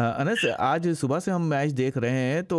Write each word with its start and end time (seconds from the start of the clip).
انس، 0.00 0.44
آج 0.58 0.88
صبح 1.00 1.18
سے 1.18 1.30
ہم 1.30 1.48
میچ 1.48 1.76
دیکھ 1.78 1.98
رہے 1.98 2.10
ہیں 2.10 2.42
تو 2.42 2.58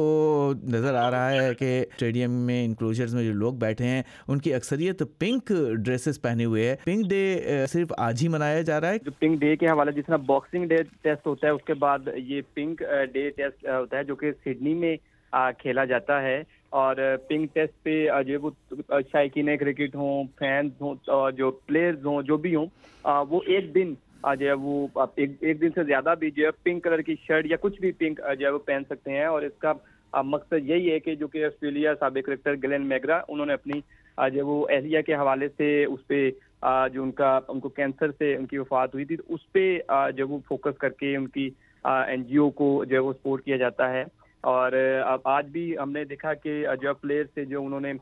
نظر 0.63 0.95
آ 0.95 1.09
رہا 1.11 1.31
ہے 1.31 1.53
کہ 1.55 1.85
اسٹیڈیم 1.89 2.31
میں 2.45 2.63
انکلوجرز 2.65 3.15
میں 3.15 3.23
جو 3.23 3.33
لوگ 3.33 3.53
بیٹھے 3.53 3.85
ہیں، 3.85 4.01
ان 4.27 4.39
کی 4.39 4.53
اکثریت 4.53 5.03
پنک 5.19 5.51
ڈریسز 5.85 6.21
پہنے 6.21 6.45
ہوئے 6.45 6.67
ہیں۔ 6.69 6.75
پنک 6.83 7.09
ڈے 7.09 7.65
صرف 7.69 7.93
آج 7.97 8.23
ہی 8.23 8.27
منایا 8.27 8.61
جا 8.61 8.79
رہا 8.81 8.89
ہے۔ 8.89 8.97
جو 9.05 9.11
پنک 9.19 9.39
ڈے 9.39 9.55
کے 9.55 9.67
حوالے 9.67 9.91
جس 9.91 10.05
طرح 10.07 10.17
باکسنگ 10.25 10.65
ڈے 10.65 10.75
ٹیسٹ 11.01 11.27
ہوتا 11.27 11.47
ہے، 11.47 11.51
اس 11.51 11.63
کے 11.65 11.73
بعد 11.73 11.99
یہ 12.15 12.41
پنک 12.53 12.83
ڈے 13.13 13.29
ٹیسٹ 13.29 13.67
ہوتا 13.67 13.97
ہے 13.97 14.03
جو 14.03 14.15
کہ 14.15 14.31
سڈنی 14.45 14.73
میں 14.73 14.95
کھیلا 15.59 15.85
جاتا 15.85 16.21
ہے۔ 16.21 16.41
اور 16.69 16.95
پنک 17.27 17.53
ٹیسٹ 17.53 17.83
پہ 17.83 18.05
جو 18.27 18.39
وہ 18.41 18.49
شائقین 19.11 19.57
کرکٹ 19.57 19.95
ہوں 19.95 20.23
فینس 20.39 20.81
ہوں 20.81 20.95
جو 21.37 21.51
پلیئرز 21.51 22.05
ہوں، 22.05 22.21
جو 22.21 22.37
بھی 22.37 22.55
ہوں 22.55 22.65
وہ 23.29 23.39
ایک 23.45 23.75
دن 23.75 23.93
جو 24.39 24.47
ہے 24.47 24.53
وہ 24.53 24.87
ایک 25.15 25.61
دن 25.61 25.69
سے 25.75 25.83
زیادہ 25.83 26.13
بھی 26.19 26.31
جو 26.31 26.45
ہے 26.45 26.51
پنک 26.63 26.83
کلر 26.83 27.01
کی 27.01 27.15
شرٹ 27.27 27.45
یا 27.45 27.57
کچھ 27.61 27.79
بھی 27.81 27.91
پنک 27.91 28.21
جو 28.39 28.45
ہے 28.45 28.51
وہ 28.51 28.59
پہن 28.59 28.83
سکتے 28.89 29.11
ہیں 29.11 29.25
اور 29.25 29.41
اس 29.41 29.57
کا 29.59 29.73
مقصد 30.13 30.69
یہی 30.69 30.91
ہے 30.91 30.99
کہ 30.99 31.15
جو 31.15 31.27
کہ 31.27 31.45
آسٹریلیا 31.45 31.93
سابق 31.99 32.25
کرکٹر 32.25 32.55
گلین 32.63 32.85
میگرا 32.87 33.19
انہوں 33.27 33.45
نے 33.45 33.53
اپنی 33.53 33.79
جو 34.17 34.47
وہ 34.47 34.65
اہلیہ 34.69 35.01
کے 35.01 35.15
حوالے 35.15 35.47
سے 35.57 35.83
اس 35.85 36.07
پہ 36.07 36.29
جو 36.93 37.03
ان 37.03 37.11
کا، 37.11 37.39
ان 37.47 37.59
کو 37.59 37.69
کینسر 37.69 38.11
سے 38.17 38.35
ان 38.35 38.45
کی 38.45 38.57
وفات 38.57 38.93
ہوئی 38.93 39.05
تھی، 39.05 39.15
تو 39.15 39.33
اس 39.33 39.51
پہ 39.53 39.77
جو 40.15 40.27
وہ 40.27 40.39
فوکس 40.47 40.77
کر 40.77 40.89
کے 40.89 41.15
ان 41.15 41.27
کی 41.27 41.49
این 41.85 42.23
جی 42.23 42.37
او 42.37 42.49
کو 42.49 42.83
جو 42.85 42.95
ہے 42.95 42.99
وہ 42.99 43.13
سپورٹ 43.13 43.43
کیا 43.43 43.57
جاتا 43.57 43.89
ہے۔ 43.93 44.03
اور 44.43 44.71
آج 45.23 45.47
بھی 45.51 45.77
ہم 45.77 45.91
نے 45.91 46.03
دیکھا 46.05 46.33
کہ 46.33 46.65
جو 46.81 46.93
پلیئر 47.01 47.25
سے 47.35 47.45
جو 47.45 47.65
انہوں 47.65 47.79
نے 47.79 47.93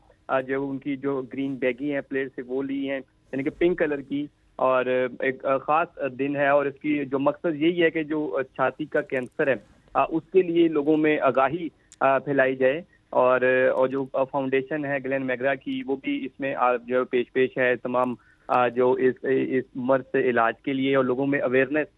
جو 0.46 0.68
ان 0.70 0.78
کی 0.78 0.96
جو 0.96 1.22
گرین 1.32 1.54
بیگی 1.54 1.92
ہیں 1.94 2.00
پلیئر 2.00 2.28
سے 2.36 2.42
وہ 2.46 2.62
لی 2.62 2.88
ہیں 2.90 2.98
یعنی 2.98 3.42
کہ 3.42 3.50
پنک 3.58 3.78
کلر 3.78 4.00
کی 4.00 4.26
اور 4.66 4.86
ایک 5.20 5.42
خاص 5.62 5.98
دن 6.18 6.36
ہے 6.36 6.46
اور 6.48 6.66
اس 6.66 6.74
کی 6.82 6.98
جو 7.10 7.18
مقصد 7.18 7.54
یہی 7.56 7.82
ہے 7.82 7.90
کہ 7.90 8.02
جو 8.04 8.18
چھاتی 8.54 8.84
کا 8.86 9.00
کینسر 9.10 9.48
ہے 9.48 9.54
اس 9.94 10.22
کے 10.32 10.42
لیے 10.42 10.66
لوگوں 10.68 10.96
میں 10.96 11.18
آگاہی 11.28 11.68
پھیلائی 12.00 12.56
جائے 12.56 12.80
اور 13.20 13.40
اور 13.70 13.88
جو 13.88 14.04
فاؤنڈیشن 14.12 14.84
ہے 14.84 14.98
گلین 15.04 15.26
میگرا 15.26 15.54
کی، 15.54 15.82
وہ 15.86 15.96
بھی 16.02 16.18
اس 16.24 16.38
میں 16.40 16.54
جو 16.86 17.04
پیش 17.10 17.32
پیش 17.32 17.56
ہے 17.58 17.74
تمام 17.82 18.14
جو 18.74 18.90
اس 19.08 19.24
اس 19.24 19.64
مرض 19.88 20.04
سے 20.12 20.28
علاج 20.30 20.54
کے 20.64 20.72
لیے 20.72 20.94
اور 20.96 21.04
لوگوں 21.04 21.26
میں 21.26 21.40
اویئرنیس 21.40 21.88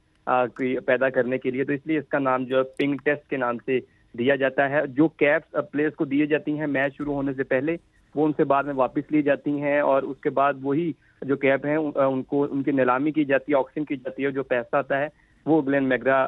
پیدا 0.87 1.09
کرنے 1.11 1.39
کے 1.39 1.51
لیے 1.51 1.65
تو 1.65 1.73
اس 1.73 1.87
لیے 1.87 1.99
اس 1.99 2.09
کا 2.09 2.19
نام 2.19 2.45
جو 2.45 2.63
پنک 2.79 3.05
ٹیسٹ 3.05 3.29
کے 3.31 3.37
نام 3.37 3.59
سے 3.67 3.79
دیا 4.15 4.35
جاتا 4.37 4.69
ہے، 4.71 4.87
جو 4.97 5.09
کیپس 5.09 5.57
پلیئرس 5.73 5.95
کو 5.97 6.05
دیے 6.05 6.27
جاتی 6.27 6.59
ہیں 6.59 6.67
میچ 6.69 6.97
شروع 6.97 7.15
ہونے 7.15 7.33
سے 7.37 7.45
پہلے 7.45 7.77
وہ 8.15 8.27
ان 8.27 8.33
سے 8.37 8.45
بعد 8.45 8.65
میں 8.65 8.75
واپس 8.75 9.13
لی 9.13 9.23
جاتی 9.23 9.61
ہیں 9.61 9.81
اور 9.81 10.03
اس 10.03 10.21
کے 10.21 10.31
بعد 10.31 10.53
وہی 10.63 10.93
جو 11.23 11.37
کیپ 11.37 11.67
ہیں 11.67 11.77
ان 11.77 12.23
کو 12.23 12.47
ان 12.51 12.63
کی 12.63 12.71
نیلامی 12.71 13.13
کی 13.13 13.25
جاتی 13.25 13.53
ہے 13.53 13.59
آکسن 13.59 13.85
کی 13.85 13.97
جاتی 13.97 14.25
ہے 14.25 14.31
جو 14.31 14.43
پیسہ 14.43 14.77
آتا 14.77 14.99
ہے 14.99 15.09
وہ 15.47 15.63
گلین 15.63 15.85
میگرا 15.85 16.27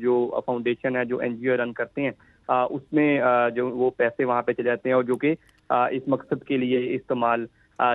جو 0.00 0.40
فاؤنڈیشن 0.46 0.96
ہے 0.96 1.04
جو 1.04 1.18
این 1.18 1.36
جی 1.36 1.48
او 1.48 1.56
رن 1.56 1.72
کرتے 1.72 2.02
ہیں 2.02 2.10
اس 2.48 2.92
میں 2.92 3.20
جو 3.54 3.68
وہ 3.68 3.90
پیسے 3.90 4.24
وہاں 4.24 4.42
پہ 4.42 4.52
چلے 4.52 4.64
جاتے 4.64 4.88
ہیں 4.88 4.94
اور 4.94 5.02
جو 5.02 5.16
کہ 5.16 5.34
اس 5.70 6.08
مقصد 6.08 6.44
کے 6.44 6.56
لیے 6.56 6.94
استعمال 6.94 7.46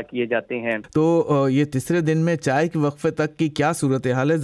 کیے 0.09 0.25
جاتے 0.25 0.59
ہیں۔ 0.59 0.77
تو 0.93 1.25
یہ 1.49 1.65
تیسرے 1.65 2.01
دن 2.01 2.17
میں 2.17 2.35
چائے 2.35 2.67
کے 2.67 2.79
وقفے 2.79 3.11
تک 3.11 3.37
کی 3.37 3.49
کیا 3.49 3.73
صورت 3.73 4.07
حال 4.07 4.31
ہے 4.31 4.37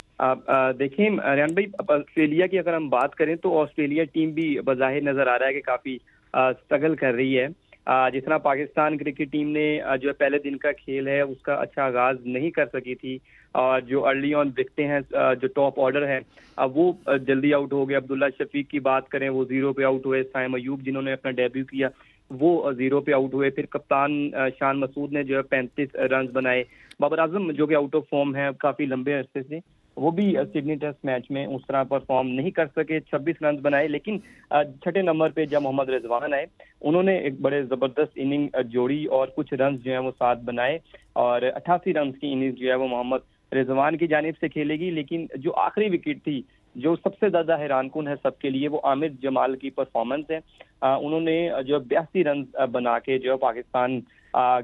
دیکھیں 0.73 1.09
ریان 1.35 1.53
بھائی 1.53 1.65
آسٹریلیا 1.89 2.47
کی 2.47 2.59
اگر 2.59 2.73
ہم 2.73 2.89
بات 2.89 3.15
کریں 3.15 3.35
تو 3.35 3.61
آسٹریلیا 3.61 4.03
ٹیم 4.03 4.31
بھی 4.31 4.59
بظاہر 4.65 5.01
نظر 5.01 5.27
آ 5.27 5.39
رہا 5.39 5.47
ہے 5.47 5.53
کہ 5.53 5.61
کافی 5.61 5.97
اسٹرگل 6.33 6.95
کر 6.95 7.13
رہی 7.13 7.39
ہے۔ 7.39 7.47
جس 7.87 8.23
طرح 8.25 8.37
پاکستان 8.37 8.97
کرکٹ 8.97 9.31
ٹیم 9.31 9.49
نے 9.49 9.79
جو 10.01 10.13
پہلے 10.13 10.37
دن 10.39 10.57
کا 10.57 10.71
کھیل 10.71 11.07
ہے، 11.07 11.21
اس 11.21 11.41
کا 11.41 11.53
اچھا 11.53 11.83
آغاز 11.83 12.25
نہیں 12.25 12.51
کر 12.51 12.65
سکی 12.73 12.95
تھی۔ 12.95 13.17
اور 13.51 13.81
جو 13.81 14.05
ارلی 14.07 14.33
آن 14.33 14.49
دکھتے 14.49 14.87
ہیں 14.87 14.99
جو 15.09 15.47
ٹاپ 15.47 15.79
آرڈر 15.79 16.07
ہے 16.07 16.19
اب 16.55 16.77
وہ 16.77 16.91
جلدی 17.27 17.53
آؤٹ 17.53 17.73
ہو 17.73 17.87
گئے۔ 17.89 17.97
عبداللہ 17.97 18.25
شفیق 18.39 18.69
کی 18.69 18.79
بات 18.79 19.09
کریں، 19.09 19.29
وہ 19.29 19.43
زیرو 19.49 19.73
پہ 19.73 19.83
آؤٹ 19.83 20.05
ہوئے۔ 20.05 20.23
سائم 20.23 20.55
ایوب 20.55 20.81
جنہوں 20.81 21.01
نے 21.01 21.13
اپنا 21.13 21.31
ڈیبیو 21.31 21.65
کیا، 21.65 21.89
وہ 22.29 22.71
زیرو 22.71 23.01
پہ 23.01 23.13
آؤٹ 23.13 23.33
ہوئے۔ 23.33 23.49
پھر 23.49 23.65
کپتان 23.65 24.29
شان 24.59 24.79
مسعود 24.79 25.13
نے 25.13 25.23
جو 25.23 25.37
ہے 25.37 25.41
پینتیس 25.41 25.95
رنز 25.95 26.31
بنائے۔ 26.33 26.63
بابر 26.99 27.19
اعظم 27.19 27.51
جو 27.51 27.67
کہ 27.67 27.75
آؤٹ 27.75 27.95
آف 27.95 28.09
فارم 28.09 28.35
ہے 28.35 28.47
کافی 28.59 28.85
لمبے 28.85 29.13
عرصے 29.13 29.41
سے 29.41 29.59
وہ 30.01 30.11
بھی 30.11 30.33
سڈنی 30.53 30.75
ٹیسٹ 30.81 31.05
میچ 31.05 31.29
میں 31.31 31.45
اس 31.45 31.61
طرح 31.67 31.83
پرفارم 31.89 32.27
نہیں 32.29 32.51
کر 32.51 32.67
سکے، 32.75 32.99
چھبیس 32.99 33.41
رنز 33.41 33.59
بنائے، 33.61 33.87
لیکن 33.87 34.17
چھٹے 34.51 35.01
نمبر 35.01 35.29
پہ 35.35 35.45
جب 35.45 35.61
محمد 35.61 35.89
رضوان 35.89 36.33
آئے، 36.33 36.45
انہوں 36.81 37.03
نے 37.03 37.17
ایک 37.17 37.39
بڑے 37.41 37.61
زبردست 37.63 38.17
اننگ 38.23 38.61
جوڑی 38.71 39.03
اور 39.17 39.27
کچھ 39.35 39.53
رنز 39.53 39.83
جو 39.83 39.91
ہیں 39.91 39.99
وہ 39.99 40.11
ساتھ 40.19 40.39
بنائے 40.45 40.77
اور 41.23 41.41
اٹھاسی 41.55 41.93
رنز 41.93 42.17
کی 42.21 42.31
اننگ 42.33 42.51
جو 42.51 42.69
ہے 42.69 42.75
وہ 42.75 42.87
محمد 42.87 43.53
رضوان 43.53 43.97
کی 43.97 44.07
جانب 44.07 44.37
سے 44.39 44.49
کھیلے 44.49 44.75
گی، 44.79 44.89
لیکن 44.91 45.25
جو 45.35 45.53
آخری 45.57 45.89
وکٹ 45.89 46.23
تھی، 46.23 46.41
جو 46.75 46.95
سب 46.95 47.17
سے 47.19 47.29
زیادہ 47.29 47.57
حیران 47.59 47.89
کن 47.93 48.07
ہے 48.07 48.13
سب 48.23 48.37
کے 48.39 48.49
لیے، 48.49 48.67
وہ 48.67 48.79
عامر 48.83 49.07
جمال 49.21 49.55
کی 49.55 49.69
پرفارمنس 49.69 50.29
ہے۔ 50.31 50.39
انہوں 50.81 51.19
نے 51.21 51.37
جو 51.67 51.79
بیاسی 51.79 52.23
رنز 52.23 52.55
بنا 52.71 52.97
کے 52.99 53.17
جو 53.19 53.37
پاکستان 53.37 53.99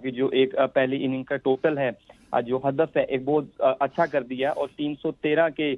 کی 0.02 0.12
جو 0.12 0.28
ایک 0.40 0.56
پہلی 0.74 1.04
اننگ 1.06 1.24
کا 1.24 1.36
ٹوٹل 1.38 1.78
ہے 1.78 1.90
جو 2.46 2.60
ہدف 2.64 2.98
ہے، 2.98 3.04
ایک 3.04 3.24
بہت 3.26 3.62
اچھا 3.80 4.06
کر 4.06 4.24
دیا 4.24 4.50
اور 4.52 4.68
تین 4.78 4.96
سو 5.02 5.12
تیرہ 5.22 5.48
کے 5.58 5.74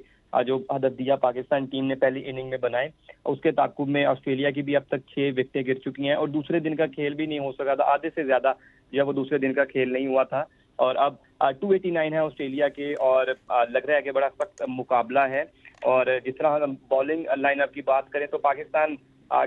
جو 0.46 0.56
ہدف 0.70 0.98
دیا، 0.98 1.16
پاکستان 1.16 1.64
ٹیم 1.66 1.84
نے 1.86 1.94
پہلی 2.00 2.22
اننگ 2.26 2.50
میں 2.50 2.58
بنائے، 2.60 2.88
اس 3.24 3.40
کے 3.40 3.50
تعقب 3.52 3.88
میں 3.88 4.04
آسٹریلیا 4.04 4.50
کی 4.50 4.62
بھی 4.62 4.76
اب 4.76 4.82
تک 4.88 5.08
چھ 5.08 5.30
وکٹیں 5.36 5.62
گر 5.66 5.78
چکی 5.84 6.06
ہیں 6.08 6.14
اور 6.14 6.28
دوسرے 6.28 6.58
دن 6.60 6.76
کا 6.76 6.86
کھیل 6.86 7.14
بھی 7.14 7.26
نہیں 7.26 7.38
ہو 7.38 7.52
سکا 7.52 7.74
تھا، 7.74 7.84
آدھے 7.92 8.10
سے 8.14 8.24
زیادہ 8.24 8.52
جب 8.92 9.08
وہ 9.08 9.12
دوسرے 9.12 9.38
دن 9.38 9.54
کا 9.54 9.64
کھیل 9.64 9.92
نہیں 9.92 10.06
ہوا 10.06 10.22
تھا۔ 10.24 10.44
اور 10.78 10.96
اب 10.96 11.14
ٹو 11.60 11.70
ایٹی 11.70 11.90
نائن 11.90 12.12
ہے 12.12 12.18
آسٹریلیا 12.18 12.68
کے 12.68 12.92
اور 13.08 13.26
لگ 13.70 13.86
رہا 13.86 13.96
ہے 13.96 14.02
کہ 14.02 14.12
بڑا 14.12 14.28
سخت 14.38 14.62
مقابلہ 14.68 15.20
ہے۔ 15.30 15.42
اور 15.82 16.06
جس 16.24 16.36
طرح 16.38 16.58
ہم 16.60 16.74
بالنگ 16.88 17.24
لائن 17.36 17.60
اپ 17.60 17.74
کی 17.74 17.82
بات 17.86 18.08
کریں 18.12 18.26
تو 18.26 18.38
پاکستان 18.38 18.94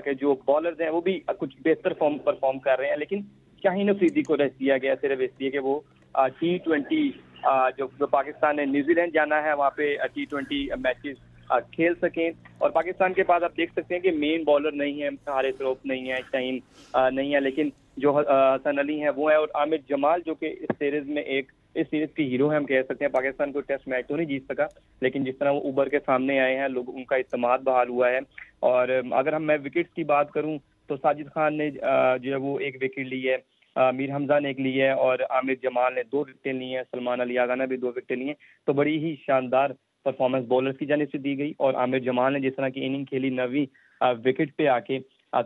کے 0.04 0.14
جو 0.20 0.34
بالرز 0.46 0.80
ہیں 0.80 0.90
وہ 0.90 1.00
بھی 1.00 1.18
کچھ 1.38 1.56
بہتر 1.64 1.92
فارم 1.98 2.18
پرفارم 2.18 2.58
کر 2.58 2.78
رہے 2.78 2.88
ہیں، 2.88 2.96
لیکن 2.96 3.20
شاہین 3.64 3.90
افریدی 3.90 4.22
کو 4.22 4.36
ریسٹ 4.36 4.58
دیا 4.60 4.76
گیا، 4.78 4.94
صرف 5.00 5.18
اس 5.22 5.40
لیے 5.40 5.50
کہ 5.50 5.58
وہ 5.58 5.80
ٹی 6.38 6.56
ٹوینٹی 6.64 7.10
جو 7.78 8.06
پاکستان 8.06 8.56
نے 8.56 8.64
نیوزی 8.64 8.94
لینڈ 8.94 9.14
جانا 9.14 9.42
ہے، 9.42 9.52
وہاں 9.52 9.70
پہ 9.70 9.94
ٹی 10.14 10.24
ٹوینٹی 10.24 10.66
میچز 10.78 11.22
کھیل 11.72 11.94
سکیں۔ 12.02 12.30
اور 12.58 12.70
پاکستان 12.70 13.12
کے 13.12 13.22
پاس 13.22 13.42
آپ 13.42 13.56
دیکھ 13.56 13.72
سکتے 13.72 13.94
ہیں 13.94 14.02
کہ 14.02 14.10
مین 14.10 14.44
بالر 14.44 14.72
نہیں 14.72 15.02
ہے 15.02 15.08
حارث 15.26 15.60
روپ 15.60 15.86
نہیں 15.86 16.10
ہے 16.10 16.18
شاہین 16.32 16.58
نہیں 17.14 17.34
ہے 17.34 17.40
لیکن 17.40 17.68
جو 17.96 18.16
حسن 18.18 18.78
علی 18.78 19.00
ہیں، 19.02 19.10
وہ 19.16 19.30
ہیں 19.30 19.38
اور 19.38 19.48
عامر 19.54 19.76
جمال 19.88 20.20
جو 20.26 20.34
کہ 20.34 20.54
اس 20.60 20.78
سیریز 20.78 21.08
میں 21.08 21.22
ایک، 21.22 21.52
اس 21.74 21.86
سیریز 21.90 22.08
کی 22.14 22.30
ہیرو 22.32 22.50
ہے 22.50 22.56
ہم 22.56 22.64
کہہ 22.64 22.82
سکتے 22.88 23.04
ہیں 23.04 23.12
پاکستان 23.12 23.52
کو 23.52 23.60
ٹیسٹ 23.60 23.88
میچ 23.88 24.06
تو 24.06 24.16
نہیں 24.16 24.26
جیت 24.26 24.44
سکا، 24.48 24.66
لیکن 25.00 25.24
جس 25.24 25.38
طرح 25.38 25.50
وہ 25.50 25.60
اوبر 25.60 25.88
کے 25.88 25.98
سامنے 26.06 26.40
آئے 26.40 26.56
ہیں، 26.58 26.68
لوگ 26.68 26.94
ان 26.94 27.04
کا 27.04 27.16
اعتماد 27.16 27.58
بحال 27.58 27.88
ہوا 27.88 28.10
ہے۔ 28.10 28.18
اور 28.60 28.88
اگر 29.10 29.32
ہم 29.32 29.46
میں 29.46 29.56
وکٹس 29.64 29.94
کی 29.94 30.04
بات 30.04 30.30
کروں 30.30 30.58
تو 30.86 30.96
ساجد 30.96 31.32
خان 31.34 31.56
نے 31.58 31.70
جو 31.70 32.30
ہے 32.30 32.36
وہ 32.36 32.58
ایک 32.60 32.76
وکٹ 32.82 32.98
لی 32.98 33.28
ہے۔ 33.30 33.36
میر 33.76 34.14
حمزہ 34.14 34.38
نے 34.40 34.48
ایک 34.48 34.60
لی 34.60 34.80
ہے 34.82 34.90
اور 34.90 35.18
عامر 35.30 35.54
جمال 35.62 35.94
نے 35.94 36.02
دو 36.12 36.18
وکٹیں 36.18 36.52
لی 36.52 36.74
ہیں، 36.74 36.82
سلمان 36.90 37.20
علی 37.20 37.38
آغا 37.38 37.54
نے 37.54 37.66
بھی 37.66 37.76
دو 37.76 37.88
وکٹیں 37.88 38.16
لی 38.16 38.26
ہیں۔ 38.26 38.34
تو 38.66 38.72
بڑی 38.72 38.96
ہی 39.04 39.14
شاندار 39.26 39.70
پرفارمنس 40.04 40.44
بولرز 40.48 40.78
کی 40.78 40.86
جانب 40.86 41.10
سے 41.12 41.18
دی 41.18 41.36
گئی 41.38 41.52
اور 41.58 41.74
عامر 41.74 41.98
جمال 41.98 42.32
نے 42.32 42.40
جس 42.40 42.56
طرح 42.56 42.68
کی 42.68 42.84
اننگ 42.86 43.04
کھیلی 43.04 43.30
نویں 43.30 43.64
وکٹ 44.24 44.56
پہ 44.56 44.66
آ 44.68 44.78
کے 44.78 44.98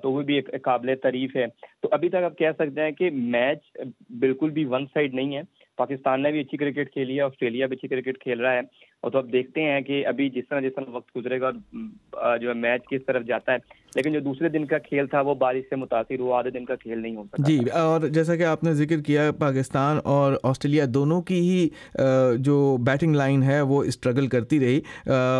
تو 0.03 0.11
وہ 0.13 0.23
بھی 0.23 0.35
ایک 0.35 0.51
قابل 0.63 0.95
تعریف 1.03 1.37
ہے۔ 1.37 1.45
تو 1.83 1.89
ابھی 1.93 2.09
تک 2.09 2.25
آپ 2.25 2.37
کہہ 2.39 2.57
سکتے 2.59 2.81
ہیں 2.81 2.91
کہ 2.91 3.11
میچ 3.13 3.77
بالکل 4.21 4.51
بھی 4.51 4.65
ون 4.65 4.87
سائڈ 4.95 5.15
نہیں 5.15 5.37
ہے۔ 5.37 5.43
پاکستان 5.77 6.23
نے 6.23 6.31
بھی 6.33 6.41
اچھی 6.41 6.57
کرکٹ 6.59 6.93
کھیلی 6.93 7.17
ہے، 7.17 7.21
آسٹریلیا 7.23 7.67
بھی 7.67 7.77
اچھی 7.77 7.89
کرکٹ 7.89 8.19
کھیل 8.23 8.41
رہا 8.41 8.53
ہے۔ 8.53 8.61
اور 9.01 9.11
تو 9.11 9.19
اب 9.19 9.33
دیکھتے 9.33 9.63
ہیں 9.63 9.81
کہ 9.81 10.07
ابھی 10.07 10.31
جس 10.31 10.45
طرح 10.51 10.61
جس 10.61 10.73
طرح 10.77 10.85
وقت 10.89 11.17
گزرے 11.17 11.41
گا 11.41 11.51
جو 12.37 12.49
ہے 12.49 12.55
میچ 12.55 12.83
کس 12.91 13.01
طرف 13.07 13.25
جاتا 13.27 13.53
ہے۔ 13.53 13.57
لیکن 13.95 14.13
جو 14.13 14.21
دوسرے 14.21 14.49
دن 14.49 14.65
کا 14.65 14.79
کھیل 14.79 15.07
تھا 15.07 15.21
وہ 15.21 15.35
بارش 15.35 15.63
سے 15.71 15.77
متاثر 15.77 16.19
ہوا 16.19 16.39
آدھے 16.39 16.51
دن 16.51 16.65
کا 16.65 16.75
کھیل 16.75 16.99
نہیں 17.03 17.17
ہو 17.17 17.25
سکتا 17.25 17.43
جی 17.47 17.59
اور 17.73 18.01
جیسا 18.01 18.37
کہ 18.37 18.43
آپ 18.43 18.65
نے 18.65 18.75
ذکر 18.75 19.01
کیا 19.01 19.31
پاکستان 19.39 19.99
اور 20.05 20.33
آسٹریلیا 20.43 20.85
دونوں 20.89 21.23
کی 21.23 21.41
ہی 21.41 21.69
جو 22.39 22.77
بیٹنگ 22.81 23.15
لائن 23.15 23.43
ہے 23.43 23.61
وہ 23.61 23.85
اسٹرگل 23.85 24.27
کرتی 24.27 24.61
رہی۔ 24.61 24.81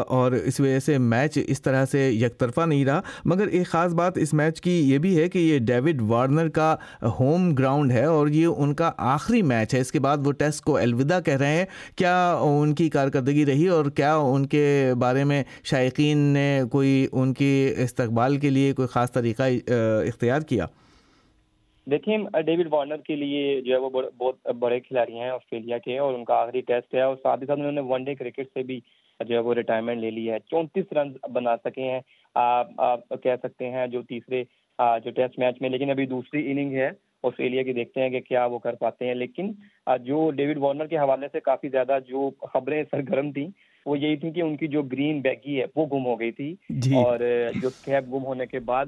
اور 0.07 0.33
اس 0.33 0.61
وجہ 0.61 0.79
سے 0.79 0.99
میچ 0.99 1.39
اس 1.47 1.63
طرح 1.63 1.85
سے 1.85 2.11
یک 2.11 2.39
طرفہ 2.39 2.61
نہیں 2.67 2.85
رہا۔ 2.85 3.01
مگر 3.25 3.47
ایک 3.47 3.67
خاص 3.67 3.93
بات 3.93 4.19
اس 4.19 4.35
میچ 4.35 4.61
کی 4.61 4.79
یہ 4.91 4.99
بھی 4.99 5.21
ہے 5.21 5.29
کہ 5.29 5.39
یہ 5.39 5.59
ڈیوڈ 5.59 6.03
وارنر 6.03 6.49
کا 6.49 6.75
ہوم 7.03 7.55
گراؤنڈ 7.55 7.93
ہے 7.93 8.05
اور 8.05 8.29
یہ 8.29 8.47
ان 8.47 8.75
کا 8.75 8.91
آخری 8.97 9.43
میچ 9.43 9.75
ہے۔ 9.75 9.81
اس 9.81 9.93
کے 9.93 10.01
بعد 10.01 10.17
وہ 10.25 10.33
ٹیسٹ 10.33 10.65
کو 10.65 10.77
الوداع 10.77 11.21
کہہ 11.21 11.37
رہے 11.37 11.57
ہیں۔ 11.57 11.65
کیا 11.97 12.39
ان 12.41 12.75
کی 12.75 12.89
کارکردگی 12.89 13.45
رہی 13.49 13.69
اور 13.69 13.91
کیا 13.97 14.15
ان 14.33 14.47
کے 14.47 14.65
بارے 15.01 15.25
میں 15.25 15.43
شائقین 15.65 16.19
نے 16.35 16.49
کوئی 16.73 17.07
ان 17.13 17.33
کی 17.35 17.53
استقبال 17.85 18.37
کے 18.41 18.51
لیے 18.51 18.73
کوئی 18.73 18.89
خاص 18.89 19.13
طریقہ 19.13 19.43
اختیار 20.09 20.41
کیا؟ 20.49 20.67
دیکھیں، 21.87 22.17
ڈیوڈ 22.47 22.67
وارنر 22.71 22.97
کے 23.05 23.17
لیے 23.17 23.61
جو 23.61 23.73
ہے 23.73 23.79
وہ 23.81 23.91
بہت 23.91 24.55
بڑے 24.59 24.79
کھلاڑی 24.81 25.19
ہیں 25.19 25.29
آسٹریلیا 25.31 25.79
کے 25.79 25.99
اور 25.99 26.15
ان 26.15 26.25
کا 26.25 26.35
آخری 26.35 26.61
ٹیسٹ 26.61 26.95
ہے 26.95 27.03
اور 27.03 27.17
ساتھ 27.23 27.41
ہی 27.43 27.47
ساتھ 27.47 27.59
انہوں 27.59 27.73
نے 27.73 27.81
ون 27.89 28.05
ڈے 28.05 28.15
کرکٹ 28.15 28.49
سے 28.55 28.63
بھی 28.63 28.79
جو 29.21 29.35
ہے 29.35 29.41
وہ 29.41 29.55
ریٹائرمنٹ 29.55 30.01
لے 30.01 30.11
لی 30.11 30.31
ہے۔ 30.31 30.39
چونتیس 30.51 30.93
رن 30.93 31.13
بنا 31.33 31.57
سکے 31.65 31.83
ہیں، 31.83 32.01
آپ 32.37 33.09
کہہ 33.23 33.37
سکتے 33.43 33.71
ہیں 33.71 33.87
جو 33.87 34.03
تیسرے 34.09 34.43
جو 34.79 35.11
ٹیسٹ 35.11 35.39
میچ 35.39 35.61
میں، 35.61 35.71
لیکن 35.71 35.91
ابھی 35.91 36.07
دوسری 36.07 36.51
اننگ 36.51 36.75
ہے۔ 36.75 36.91
آسٹریلیا 37.25 37.63
کی 37.63 37.73
دیکھتے 37.73 38.01
ہیں 38.01 38.11
کہ 38.11 38.21
کیا 38.21 38.45
وہ 38.47 38.59
کر 38.59 38.75
پاتے 38.75 39.07
ہیں 39.07 39.15
لیکن 39.15 39.53
جو 40.03 40.31
ڈیوڈ 40.31 40.59
وارنر 40.59 40.87
کے 40.87 40.99
حوالے 40.99 41.27
سے 41.33 41.41
کافی 41.41 41.69
زیادہ 41.69 41.99
جو 42.09 42.31
خبریں 42.53 42.83
سرگرم 42.91 43.33
تھیں 43.33 43.49
وہ 43.87 43.99
یہی 43.99 44.17
تھی 44.17 44.31
کہ 44.31 44.41
ان 44.41 44.57
کی 44.57 44.67
جو 44.67 44.83
گرین 44.83 45.21
بیگی 45.21 45.61
ہے 45.61 45.65
وہ 45.77 45.87
گم 45.87 46.07
ہو 46.07 46.21
گئی 46.21 46.31
تھی۔ 46.31 46.55
جی۔ 46.71 46.95
اور 46.95 47.19
جو 47.63 47.71
کیب 47.85 48.13
گم 48.13 48.25
ہونے 48.25 48.47
کے 48.47 48.59
بعد 48.59 48.87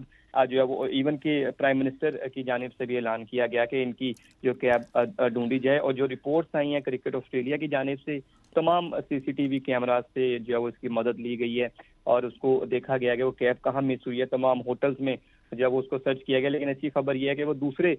جو 0.50 0.56
ہے 0.58 0.62
وہ 0.62 0.84
ایون 0.86 1.16
کہ 1.16 1.44
پرائم 1.58 1.78
منسٹر 1.78 2.16
کی 2.34 2.42
جانب 2.42 2.72
سے 2.78 2.84
بھی 2.84 2.96
اعلان 2.96 3.24
کیا 3.24 3.46
گیا 3.46 3.64
کہ 3.64 3.82
ان 3.82 3.92
کی 3.92 4.12
جو 4.42 4.54
کیب 4.54 4.98
ڈھونڈی 5.32 5.58
جائے۔ 5.58 5.78
اور 5.78 5.92
جو 5.92 6.08
رپورٹس 6.08 6.54
آئی 6.54 6.72
ہیں 6.74 6.80
کرکٹ 6.80 7.14
آسٹریلیا 7.14 7.56
کی 7.56 7.68
جانب 7.68 8.00
سے 8.04 8.18
تمام 8.54 8.90
سی 9.08 9.20
سی 9.20 9.32
ٹی 9.32 9.46
وی 9.46 9.58
کیمراز 9.58 10.02
سے 10.14 10.38
جو 10.38 10.54
ہے 10.54 10.58
وہ 10.58 10.68
اس 10.68 10.78
کی 10.78 10.88
مدد 10.88 11.20
لی 11.20 11.38
گئی 11.40 11.60
ہے۔ 11.62 11.68
اور 12.04 12.22
اس 12.22 12.34
کو 12.34 12.64
دیکھا 12.70 12.96
گیا 12.96 13.14
کہ 13.14 13.22
وہ 13.22 13.30
کیب 13.30 13.64
کہاں 13.64 13.82
مس 13.82 14.06
ہوئی 14.06 14.20
ہے 14.20 14.24
تمام 14.26 14.60
ہوٹلس 14.60 15.00
میں 15.00 15.16
جب 15.52 15.76
اس 15.76 15.88
کو 15.90 15.98
سرچ 15.98 16.24
کیا 16.24 16.40
گیا، 16.40 16.48
لیکن 16.48 16.68
اچھی 16.68 16.90
خبر 16.94 17.14
یہ 17.14 17.30
ہے 17.30 17.34
کہ 17.34 17.44
وہ 17.44 17.54
دوسرے 17.54 17.94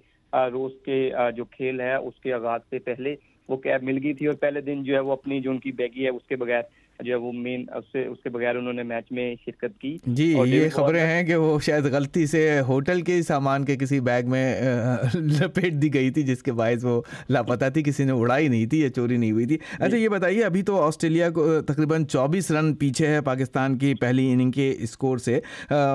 روز 0.52 0.72
کے 0.84 1.10
جو 1.36 1.44
کھیل 1.50 1.80
ہے، 1.80 1.94
اس 1.94 2.20
کے 2.22 2.32
آغاز 2.32 2.60
سے 2.70 2.78
پہلے 2.84 3.14
وہ 3.48 3.56
کیب 3.56 3.82
مل 3.82 3.98
گئی 4.02 4.12
تھی 4.14 4.26
اور 4.26 4.34
پہلے 4.40 4.60
دن 4.60 4.82
جو 4.84 4.94
ہے 4.94 5.00
وہ 5.00 5.12
اپنی 5.12 5.40
جو 5.40 5.50
ان 5.50 5.58
کی 5.58 5.72
بیگی 5.72 6.04
ہے، 6.04 6.10
اس 6.10 6.26
کے 6.28 6.36
بغیر 6.36 6.62
جو 7.02 7.12
ہے 7.12 7.18
وہ 7.18 7.32
مین 7.32 7.64
اس 7.74 7.84
سے 7.92 8.04
اس 8.06 8.22
کے 8.22 8.28
بغیر 8.28 8.56
انہوں 8.56 8.72
نے 8.72 8.82
میچ 8.82 9.12
میں 9.12 9.34
شرکت 9.44 9.80
کی 9.80 9.96
جی 10.06 10.34
یہ 10.46 10.68
خبریں 10.68 11.00
ہیں 11.00 11.22
کہ 11.22 11.36
وہ 11.36 11.58
شاید 11.60 11.84
غلطی 11.84 12.26
سے 12.26 12.60
ہوٹل 12.68 13.00
کے 13.02 13.20
سامان 13.22 13.64
کے 13.64 13.76
کسی 13.76 14.00
بیگ 14.00 14.30
میں 14.30 14.44
لپیٹ 15.14 15.72
دی 15.72 15.92
گئی 15.94 16.10
تھی 16.10 16.22
جس 16.22 16.42
کے 16.42 16.52
باعث 16.52 16.84
وہ 16.84 17.00
لاپتہ 17.30 17.64
تھی 17.74 17.82
کسی 17.82 18.04
نے 18.04 18.12
اڑائی 18.12 18.48
نہیں 18.48 18.66
تھی 18.66 18.80
یا 18.80 18.90
چوری 18.90 19.16
نہیں 19.16 19.32
ہوئی 19.32 19.46
تھی۔ 19.46 19.56
جی۔ 19.56 19.84
اچھا 19.84 19.96
یہ 19.96 20.08
بتائیے 20.08 20.44
ابھی 20.44 20.62
تو 20.62 20.80
آسٹریلیا 20.82 21.30
کو 21.30 21.60
تقریباً 21.60 22.04
چوبیس 22.04 22.50
رن 22.50 22.74
پیچھے 22.74 23.06
ہے 23.06 23.20
پاکستان 23.20 23.78
کی 23.78 23.94
پہلی 23.94 24.30
اننگ 24.32 24.50
کے 24.50 24.74
اسکور 24.78 25.18
سے۔ 25.18 25.38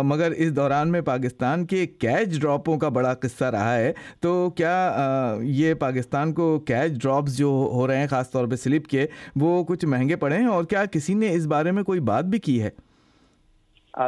مگر 0.03 0.31
اس 0.31 0.55
دوران 0.55 0.91
میں 0.91 1.01
پاکستان 1.01 1.65
کے 1.65 1.85
کیچ 1.99 2.39
ڈراپوں 2.41 2.77
کا 2.77 2.89
بڑا 2.89 3.13
قصہ 3.13 3.45
رہا 3.45 3.75
ہے۔ 3.77 3.91
تو 4.19 4.49
کیا 4.49 4.73
یہ 5.41 5.73
پاکستان 5.73 6.33
کو 6.33 6.57
کیچ 6.59 7.01
ڈراپس 7.01 7.37
جو 7.37 7.47
ہو 7.73 7.87
رہے 7.87 7.97
ہیں 7.97 8.07
خاص 8.07 8.31
طور 8.31 8.47
پہ 8.47 8.55
سلپ 8.55 8.87
کے 8.87 9.05
وہ 9.35 9.63
کچھ 9.63 9.85
مہنگے 9.85 10.15
پڑے 10.15 10.37
ہیں؟ 10.37 10.45
اور 10.45 10.63
کیا 10.63 10.83
کسی 10.97 11.13
نے 11.13 11.33
اس 11.33 11.45
بارے 11.45 11.71
میں 11.71 11.83
کوئی 11.83 11.99
بات 11.99 12.25
بھی 12.25 12.39
کی 12.39 12.61
ہے؟ 12.63 12.69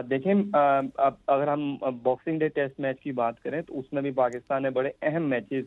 دیکھیں 0.10 0.34
اگر 0.54 1.48
ہم 1.48 1.76
باکسنگ 2.04 2.40
ڈے 2.40 2.48
ٹیسٹ 2.48 2.80
میچ 2.80 3.00
کی 3.00 3.12
بات 3.12 3.42
کریں 3.44 3.62
تو 3.62 3.80
اس 3.80 3.94
میں 3.94 4.02
بھی 4.02 4.12
پاکستان 4.12 4.64
نے 4.64 4.70
بڑے 4.70 4.92
اہم 5.02 5.30
میچز 5.30 5.66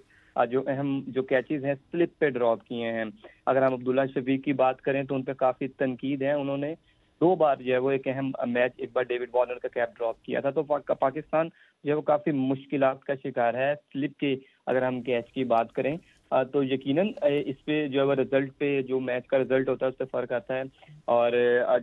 جو 0.50 0.62
اہم 0.66 1.00
جو 1.06 1.22
کیچز 1.22 1.64
ہیں 1.64 1.74
سلپ 1.92 2.18
پہ 2.18 2.28
ڈراپ 2.30 2.64
کیے 2.66 2.92
ہیں۔ 2.92 3.04
اگر 3.46 3.62
ہم 3.62 3.72
عبداللہ 3.72 4.00
شفیق 4.14 4.44
کی 4.44 4.52
بات 4.52 4.80
کریں 4.80 5.02
تو 5.02 5.14
ان 5.14 5.22
پہ 5.22 5.32
کافی 5.32 5.68
تنقید 5.68 6.22
ہے۔ 6.22 6.32
انہوں 6.32 6.56
نے 6.56 6.74
دو 7.20 7.34
بار 7.34 7.56
جو 7.56 7.72
ہے 7.72 7.78
وہ 7.78 7.90
ایک 7.90 8.08
اہم 8.08 8.30
میچ 8.46 8.72
ایک 8.76 8.90
بار 8.92 9.02
ڈیوڈ 9.02 9.28
وارنر 9.34 9.58
کا 9.58 9.68
کیپ 9.68 9.96
ڈراپ 9.98 10.22
کیا 10.22 10.40
تھا۔ 10.40 10.50
تو 10.50 10.62
پاکستان 10.94 11.48
جو 11.84 11.90
ہے 11.90 11.96
وہ 11.96 12.02
کافی 12.02 12.30
مشکلات 12.30 13.04
کا 13.04 13.14
شکار 13.24 13.54
ہے۔ 13.54 13.74
سلپ 13.92 14.18
کے 14.18 14.34
اگر 14.66 14.82
ہم 14.82 15.02
کیچ 15.02 15.32
کی 15.32 15.44
بات 15.44 15.72
کریں 15.72 15.96
تو 16.52 16.64
یقیناً 16.64 17.08
اس 17.22 17.64
پہ 17.64 17.88
جو 17.88 18.10
ہے 18.10 18.16
رزلٹ 18.16 18.58
پہ 18.58 18.82
جو 18.82 19.00
میچ 19.00 19.26
کا 19.26 19.38
رزلٹ 19.38 19.68
ہوتا 19.68 19.86
ہے، 19.86 19.88
اس 19.88 19.98
سے 19.98 20.04
فرق 20.04 20.32
آتا 20.32 20.56
ہے۔ 20.56 20.62
اور 21.04 21.32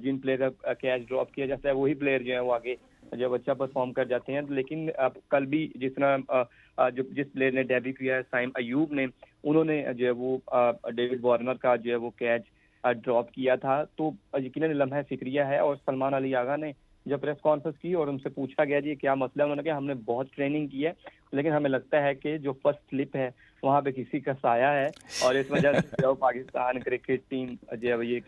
جن 0.03 0.17
پلیئر 0.17 0.49
کا 0.49 0.73
کیچ 0.73 1.09
ڈراپ 1.09 1.31
کیا 1.31 1.45
جاتا 1.45 1.69
ہے، 1.69 1.73
وہی 1.73 1.93
پلیئر 1.93 2.19
جو 2.19 2.33
ہے 2.33 2.39
وہ 2.39 2.53
آگے 2.53 2.75
جب 3.11 3.33
اچھا 3.33 3.53
پرفارم 3.53 3.93
کر 3.93 4.05
جاتے 4.05 4.33
ہیں۔ 4.33 4.41
لیکن 4.49 4.89
اب 4.97 5.11
کل 5.29 5.45
بھی 5.45 5.67
جس 5.75 5.91
طرح 5.95 6.17
جو 6.89 7.03
جس 7.03 7.25
پلیئر 7.33 7.51
نے 7.51 7.63
ڈیبی 7.63 7.93
کیا 7.93 8.15
ہے، 8.15 8.21
سائم 8.31 8.49
ایوب 8.55 8.93
نے، 8.93 9.05
انہوں 9.43 9.63
نے 9.63 9.85
جو 9.97 10.05
ہے 10.05 10.11
وہ 10.11 10.37
ڈیوڈ 10.95 11.17
وارنر 11.21 11.53
کا 11.53 11.75
جو 11.75 11.91
ہے 11.91 11.95
وہ 11.95 12.09
کیچ 12.09 12.41
ڈراپ 12.83 13.31
کیا 13.31 13.55
تھا۔ 13.55 13.83
تو 13.83 14.11
یقیناً 14.33 14.69
لمحہ 14.71 15.01
فکریہ 15.09 15.41
ہے۔ 15.41 15.57
اور 15.57 15.75
سلمان 15.75 16.13
علی 16.13 16.35
آغا 16.35 16.55
نے 16.55 16.71
جب 17.05 17.21
پریس 17.21 17.37
کانفرنس 17.43 17.79
کی 17.79 17.93
اور 17.93 18.07
ان 18.07 18.19
سے 18.19 18.29
پوچھا 18.29 18.65
گیا 18.65 18.79
جی 18.79 18.95
کیا 18.95 19.13
مسئلہ 19.13 19.43
ہے؟ 19.43 19.45
انہوں 19.45 19.55
نے 19.55 19.63
کہا 19.63 19.77
ہم 19.77 19.85
نے 19.85 19.93
بہت 19.93 20.27
ٹریننگ 20.35 20.67
کی 20.67 20.85
ہے۔ 20.85 20.91
لیکن 21.31 21.51
ہمیں 21.51 21.69
لگتا 21.69 22.03
ہے 22.03 22.15
کہ 22.15 22.37
جو 22.37 22.53
فرسٹ 22.53 22.89
سلپ 22.89 23.15
ہے 23.15 23.31
وہاں 23.63 23.81
پہ 23.81 23.91
کسی 23.91 24.19
کا 24.19 24.33
سایہ 24.41 24.71
ہے 24.73 24.88
اور 25.23 25.35
اس 25.35 25.51
وجہ 25.51 25.73
سے 25.73 26.01
جو 26.01 26.13
پاکستان 26.19 26.79
کرکٹ 26.79 27.29
ٹیم 27.29 27.53
جو 27.75 28.01
یہ 28.03 28.19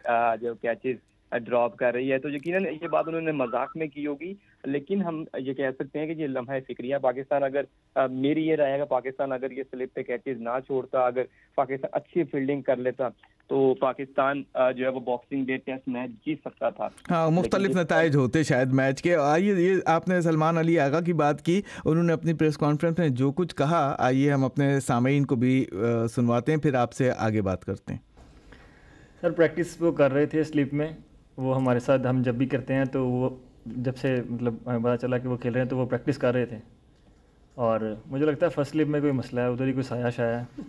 جو 0.42 0.54
کیچز 0.56 0.95
ڈراپ 1.39 1.75
کر 1.78 1.94
رہی 1.94 2.12
ہے۔ 2.12 2.18
تو 2.19 2.30
یقیناً 2.30 2.66
یہ 2.81 2.88
بات 2.88 3.07
انہوں 3.07 3.22
نے 3.22 3.31
مذاق 3.31 3.75
میں 3.78 3.88
کی 3.88 4.06
ہوگی 4.07 4.33
لیکن 4.63 5.01
ہم 5.04 5.24
یہ 5.39 5.54
کہہ 5.54 5.69
سکتے 5.80 6.00
ہیں 6.00 6.07
کہ 6.07 6.22
یہ 6.22 6.28
لمحہ 6.28 6.60
فکریہ 6.68 6.98
پاکستان 7.01 7.44
اگر 7.44 8.07
میری 8.12 8.48
یہ 8.48 8.56
رہے 8.56 8.80
گا 8.80 8.86
پاکستان 8.86 9.31
اگر 9.31 9.51
یہ 9.51 9.63
سلپ 9.72 9.94
پہ 9.94 10.01
کیچز 10.04 10.42
نہ 10.42 10.57
چھوڑتا 10.68 11.06
اگر 11.06 11.24
پاکستان 11.56 11.89
اچھی 11.94 12.24
فیلڈنگ 12.31 12.62
کر 12.62 12.75
لیتا 12.78 13.10
تو 13.50 13.74
پاکستان 13.80 14.42
جو 14.75 14.83
ہے 14.86 14.89
وہ 14.89 15.00
باکسنگ 15.00 15.45
ڈے 15.45 15.57
ٹیسٹ 15.57 15.88
میچ 15.88 16.12
جیت 16.25 16.39
سکتا 16.45 16.69
تھا۔ 16.69 16.88
ہاں 17.12 17.30
مختلف 17.31 17.75
نتائج 17.75 18.16
ہوتے 18.16 18.44
شاید 18.44 18.72
میچ 18.74 19.01
کے۔ 19.01 19.16
آئیے 19.16 19.54
یہ 19.54 19.75
آپ 19.86 20.07
نے 20.07 20.22
سلمان 20.22 20.57
علی 20.57 20.80
آغا 20.80 21.01
کی 21.01 21.13
بات 21.13 21.42
کی۔ 21.45 21.62
انہوں 21.86 22.04
نے 22.04 22.13
اپنی 22.13 22.33
پریس 22.33 22.57
کانفرنس 22.57 23.00
میں 23.00 23.10
جو 23.22 23.31
کچھ 23.31 23.56
کہا 23.56 23.83
آئیے 24.00 24.31
ہم 24.31 24.44
اپنے 24.45 24.80
سامعین 24.80 25.25
کو 25.25 25.36
بھی 25.36 25.66
سنواتے 26.16 26.51
ہیں 26.51 26.60
پھر 26.60 26.74
آپ 26.75 26.94
سے 26.94 27.12
آگے 27.18 27.42
بات 27.42 27.66
کرتے 27.66 27.94
ہیں۔ 27.94 28.00
سر 29.22 29.31
پریکٹس 29.31 29.75
وہ 29.80 29.92
کر 29.92 30.13
رہے 30.13 30.25
تھے 30.25 30.44
سلیپ 30.44 30.74
میں۔ 30.74 30.88
وہ 31.38 31.56
ہمارے 31.56 31.80
ساتھ 31.80 32.07
ہم 32.07 32.22
جب 32.22 32.36
بھی 32.36 32.45
کرتے 32.45 32.74
ہیں 32.74 32.86
تو 32.86 33.07
وہ 33.07 33.30
جب 33.66 33.98
سے 33.98 34.16
مطلب 34.30 34.54
ہمیں 34.68 34.80
پتا 34.80 34.98
چلا 34.98 35.18
کہ 35.18 35.28
وہ 35.28 35.38
کھیل 35.38 35.54
رہے 35.54 35.62
ہیں 35.62 35.69
تو 35.69 35.78
وہ 35.78 35.86
پریکٹس 35.86 36.18
کر 36.18 36.33
رہے 36.33 36.45
تھے۔ 36.45 36.57
اور 37.56 37.95
مجھے 38.06 38.25
لگتا 38.25 38.45
ہے 38.45 38.51
فرسٹ 38.51 38.72
سلپ 38.72 38.88
میں 38.88 39.00
کوئی 39.00 39.12
مسئلہ 39.12 39.42
ہے، 39.42 39.45
ادھر 39.45 39.68
ہی 39.68 39.72
کوئی 39.72 39.83
سایہ 39.83 40.10
شایا 40.10 40.44
ہے۔ 40.44 40.62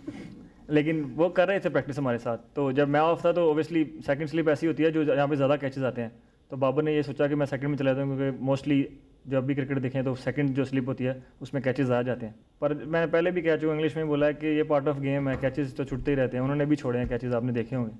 لیکن 0.67 1.03
وہ 1.15 1.29
کر 1.29 1.47
رہے 1.47 1.59
تھے 1.59 1.69
پریکٹس 1.69 1.99
ہمارے 1.99 2.17
ساتھ۔ 2.17 2.41
تو 2.53 2.71
جب 2.71 2.89
میں 2.89 2.99
آف 2.99 3.21
تھا 3.21 3.31
تو 3.31 3.47
اوبیسلی 3.47 3.83
سیکنڈ 4.05 4.29
سلپ 4.29 4.49
ایسی 4.49 4.67
ہوتی 4.67 4.83
ہے 4.83 4.91
جو 4.91 5.03
یہاں 5.03 5.27
پہ 5.27 5.35
زیادہ 5.35 5.55
کیچز 5.61 5.83
آتے 5.83 6.01
ہیں۔ 6.01 6.09
تو 6.49 6.55
بابر 6.55 6.83
نے 6.83 6.91
یہ 6.91 7.01
سوچا 7.01 7.27
کہ 7.27 7.35
میں 7.35 7.45
سیکنڈ 7.45 7.69
میں 7.69 7.77
چلا 7.77 7.93
جاتا 7.93 8.03
ہوں 8.03 8.17
کیونکہ 8.17 8.43
موسٹلی 8.43 8.83
جب 9.25 9.43
بھی 9.43 9.55
کرکٹ 9.55 9.83
دیکھیں 9.83 10.01
تو 10.01 10.15
سیکنڈ 10.15 10.55
جو 10.55 10.63
سلپ 10.63 10.87
ہوتی 10.87 11.07
ہے 11.07 11.13
اس 11.39 11.53
میں 11.53 11.61
کیچز 11.61 11.91
آ 11.91 12.01
جاتے 12.01 12.25
ہیں۔ 12.25 12.33
پر 12.59 12.73
میں 12.73 12.99
نے 12.99 13.07
پہلے 13.11 13.31
بھی 13.31 13.41
کہہ 13.41 13.55
چکا 13.61 13.71
انگلش 13.71 13.95
میں 13.95 14.03
بولا 14.03 14.27
ہے 14.27 14.33
کہ 14.33 14.45
یہ 14.45 14.63
پارٹ 14.63 14.87
آف 14.87 15.01
گیم 15.01 15.29
ہے 15.29 15.33
کیچز 15.41 15.73
تو 15.73 15.83
چھٹتے 15.83 16.11
ہی 16.11 16.15
رہتے 16.15 16.37
ہیں۔ 16.37 16.43
انہوں 16.43 16.57
نے 16.57 16.65
بھی 16.65 16.75
چھوڑے 16.75 16.99
ہیں 16.99 17.05
کیچز 17.05 17.35
آپ 17.35 17.43
نے 17.43 17.51
دیکھے 17.51 17.77
ہوں 17.77 17.85
گے۔ 17.85 17.91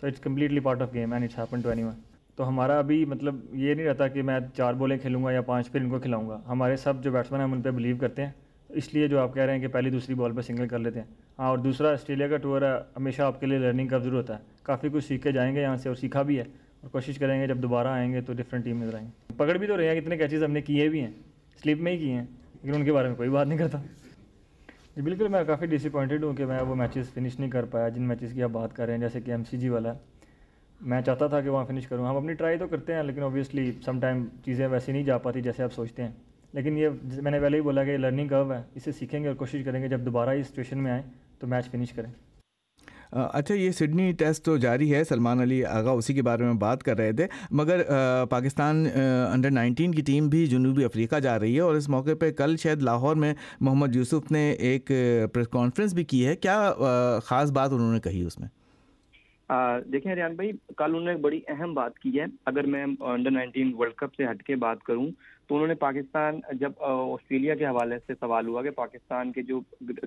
So 0.00 0.06
it's 0.06 0.20
completely 0.20 0.60
part 0.60 0.82
of 0.82 0.94
game 0.94 1.12
and 1.12 1.24
it's 1.24 1.38
happen 1.38 1.60
to 1.60 1.68
anyone 1.82 2.11
تو 2.36 2.48
ہمارا 2.48 2.78
ابھی 2.78 3.04
مطلب 3.04 3.36
یہ 3.52 3.74
نہیں 3.74 3.86
رہتا 3.86 4.08
کہ 4.08 4.22
میں 4.22 4.40
چار 4.56 4.74
بولیں 4.74 4.98
کھیلوں 4.98 5.24
گا 5.24 5.30
یا 5.30 5.40
پانچ 5.40 5.72
پھر 5.72 5.80
ان 5.80 5.90
کو 5.90 5.98
کھلاؤں 5.98 6.28
گا۔ 6.28 6.40
ہمارے 6.48 6.76
سب 6.76 7.02
جو 7.02 7.10
بیٹسمین 7.10 7.40
ہیں، 7.40 7.48
ہم 7.48 7.52
ان 7.52 7.62
پہ 7.62 7.70
بلیو 7.70 7.96
کرتے 7.96 8.24
ہیں۔ 8.24 8.32
اس 8.68 8.94
لیے 8.94 9.08
جو 9.08 9.20
آپ 9.20 9.34
کہہ 9.34 9.42
رہے 9.42 9.52
ہیں 9.52 9.60
کہ 9.60 9.68
پہلی 9.68 9.90
دوسری 9.90 10.14
بال 10.14 10.32
پہ 10.32 10.40
سنگل 10.40 10.68
کر 10.68 10.78
لیتے 10.78 11.00
ہیں۔ 11.00 11.06
ہاں 11.38 11.48
اور 11.48 11.58
دوسرا 11.58 11.92
آسٹریلیا 11.92 12.28
کا 12.28 12.36
ٹور 12.36 12.62
ہے، 12.62 12.72
ہمیشہ 12.96 13.22
آپ 13.22 13.40
کے 13.40 13.46
لیے 13.46 13.58
لرننگ 13.58 13.88
کا 13.88 13.98
ضرور 13.98 14.16
ہوتا 14.16 14.38
ہے۔ 14.38 14.42
کافی 14.62 14.88
کچھ 14.92 15.04
سیکھ 15.04 15.22
کے 15.22 15.32
جائیں 15.32 15.56
گے 15.56 15.62
یہاں 15.62 15.76
سے 15.76 15.88
اور 15.88 15.96
سیکھا 15.96 16.22
بھی 16.22 16.38
ہے۔ 16.38 16.44
اور 16.80 16.90
کوشش 16.90 17.18
کریں 17.18 17.40
گے 17.40 17.46
جب 17.46 17.56
دوبارہ 17.56 17.88
آئیں 17.88 18.12
گے 18.12 18.20
تو 18.20 18.32
ڈفرینٹ 18.32 18.64
ٹیم 18.64 18.82
نظر 18.82 18.94
آئیں 18.94 19.06
گے 19.06 19.32
پکڑ 19.36 19.56
بھی 19.56 19.66
تو 19.66 19.76
رہے 19.76 19.88
ہیں، 19.88 20.00
کتنے 20.00 20.16
کیچز 20.16 20.44
ہم 20.44 20.52
نے 20.52 20.60
کیے 20.60 20.88
بھی 20.88 21.00
ہیں۔ 21.00 21.10
سلیپ 21.62 21.78
میں 21.78 21.92
ہی 21.92 21.98
کیے 21.98 22.12
ہیں، 22.12 22.26
لیکن 22.62 22.78
ان 22.78 22.84
کے 22.84 22.92
بارے 22.92 23.08
میں 23.08 23.16
کوئی 23.16 23.28
بات 23.28 23.46
نہیں 23.46 23.58
کرتا۔ 23.58 23.78
جی 24.96 25.02
بالکل، 25.02 25.28
میں 25.28 25.44
کافی 25.44 25.66
ڈس 25.66 25.86
اپوائنٹیڈ 25.86 26.24
ہوں 26.24 26.34
کہ 26.34 26.46
میں 26.46 26.60
وہ 26.60 26.74
میچز 26.74 27.10
فنش 27.14 27.38
نہیں 27.40 27.50
کر 27.50 27.64
پایا، 27.64 27.88
جن 27.88 28.02
میچز 28.02 28.32
کی 28.32 28.42
آپ 28.42 28.50
بات 28.50 28.76
کر 28.76 28.86
رہے 28.86 28.92
ہیں، 28.92 29.00
جیسے 29.00 29.20
کہ 29.20 29.30
ایم 29.30 29.44
سی 29.44 29.56
جی 29.56 29.68
والا۔ 29.68 29.92
میں 30.86 31.00
چاہتا 31.00 31.26
تھا 31.26 31.40
کہ 31.40 31.48
وہاں 31.48 31.64
فنش 31.64 31.86
کروں۔ 31.86 32.06
ہم 32.06 32.16
اپنی 32.16 32.34
ٹرائی 32.34 32.58
تو 32.58 32.66
کرتے 32.66 32.94
ہیں، 32.94 33.02
لیکن 33.02 33.22
اوبیسلی 33.22 33.70
سم 33.84 34.00
ٹائم 34.00 34.24
چیزیں 34.44 34.68
ویسی 34.68 34.92
نہیں 34.92 35.02
جا 35.02 35.18
پاتی 35.18 35.40
جیسے 35.40 35.62
آپ 35.62 35.72
سوچتے 35.72 36.02
ہیں۔ 36.02 36.10
لیکن 36.52 36.76
یہ 36.78 36.88
میں 37.22 37.30
نے 37.30 37.40
پہلے 37.40 37.56
ہی 37.56 37.62
بولا 37.62 37.84
کہ 37.84 37.90
یہ 37.90 37.96
لرننگ 37.96 38.28
کرو 38.28 38.52
ہے۔ 38.52 38.62
اسے 38.74 38.92
سیکھیں 38.92 39.22
گے 39.22 39.28
اور 39.28 39.36
کوشش 39.36 39.62
کریں 39.64 39.82
گے 39.82 39.88
جب 39.88 40.00
دوبارہ 40.00 40.30
اس 40.30 40.46
سچویشن 40.46 40.82
میں 40.82 40.92
آئیں 40.92 41.02
تو 41.38 41.46
میچ 41.46 41.70
فنش 41.70 41.92
کریں۔ 41.92 42.10
اچھا 43.12 43.54
یہ 43.54 43.70
سڈنی 43.70 44.12
ٹیسٹ 44.12 44.44
تو 44.44 44.56
جاری 44.56 44.94
ہے۔ 44.94 45.02
سلمان 45.04 45.40
علی 45.40 45.64
آغا 45.64 45.90
اسی 45.90 46.14
کے 46.14 46.22
بارے 46.22 46.44
میں 46.44 46.54
بات 46.54 46.82
کر 46.82 46.96
رہے 46.96 47.12
تھے۔ 47.12 47.26
مگر 47.50 47.82
پاکستان 48.30 48.86
انڈر 49.32 49.50
نائنٹین 49.50 49.94
کی 49.94 50.02
ٹیم 50.02 50.28
بھی 50.28 50.46
جنوبی 50.46 50.84
افریقہ 50.84 51.16
جا 51.16 51.38
رہی 51.40 51.54
ہے 51.54 51.60
اور 51.60 51.74
اس 51.74 51.88
موقع 51.88 52.10
پہ 52.20 52.30
کل 52.32 52.56
شاید 52.56 52.82
لاہور 52.82 53.16
میں 53.16 53.34
محمد 53.60 53.96
یوسف 53.96 54.30
نے 54.30 54.50
ایک 54.50 54.90
پریس 55.32 55.48
کانفرنس 55.48 55.94
بھی 55.94 56.04
کی 56.04 56.26
ہے۔ 56.26 56.36
کیا 56.36 56.72
خاص 57.24 57.50
بات 57.50 57.70
انہوں 57.72 57.92
نے 57.92 58.00
کہی 58.00 58.22
اس 58.24 58.38
میں؟ 58.38 58.48
دیکھیں 59.92 60.14
ریان 60.14 60.34
بھائی، 60.34 60.50
کل 60.76 60.84
انہوں 60.84 61.00
نے 61.00 61.10
ایک 61.10 61.20
بڑی 61.20 61.40
اہم 61.48 61.74
بات 61.74 61.98
کی 61.98 62.20
ہے۔ 62.20 62.24
اگر 62.46 62.66
میں 62.66 62.84
انڈر 63.00 63.30
نائنٹین 63.30 63.72
ورلڈ 63.78 63.94
کپ 63.94 64.14
سے 64.14 64.24
ہٹ 64.24 64.42
کے 64.42 64.56
بات 64.56 64.82
کروں 64.82 65.06
تو 65.52 65.56
انہوں 65.56 65.68
نے 65.68 65.74
پاکستان، 65.74 66.40
جب 66.52 66.72
آسٹریلیا 66.78 67.54
کے 67.54 67.66
حوالے 67.66 67.96
سے 68.06 68.12
سوال 68.20 68.46
ہوا 68.46 68.62
کہ 68.62 68.70
پاکستان 68.70 69.32
کے 69.32 69.42
جو 69.42 69.60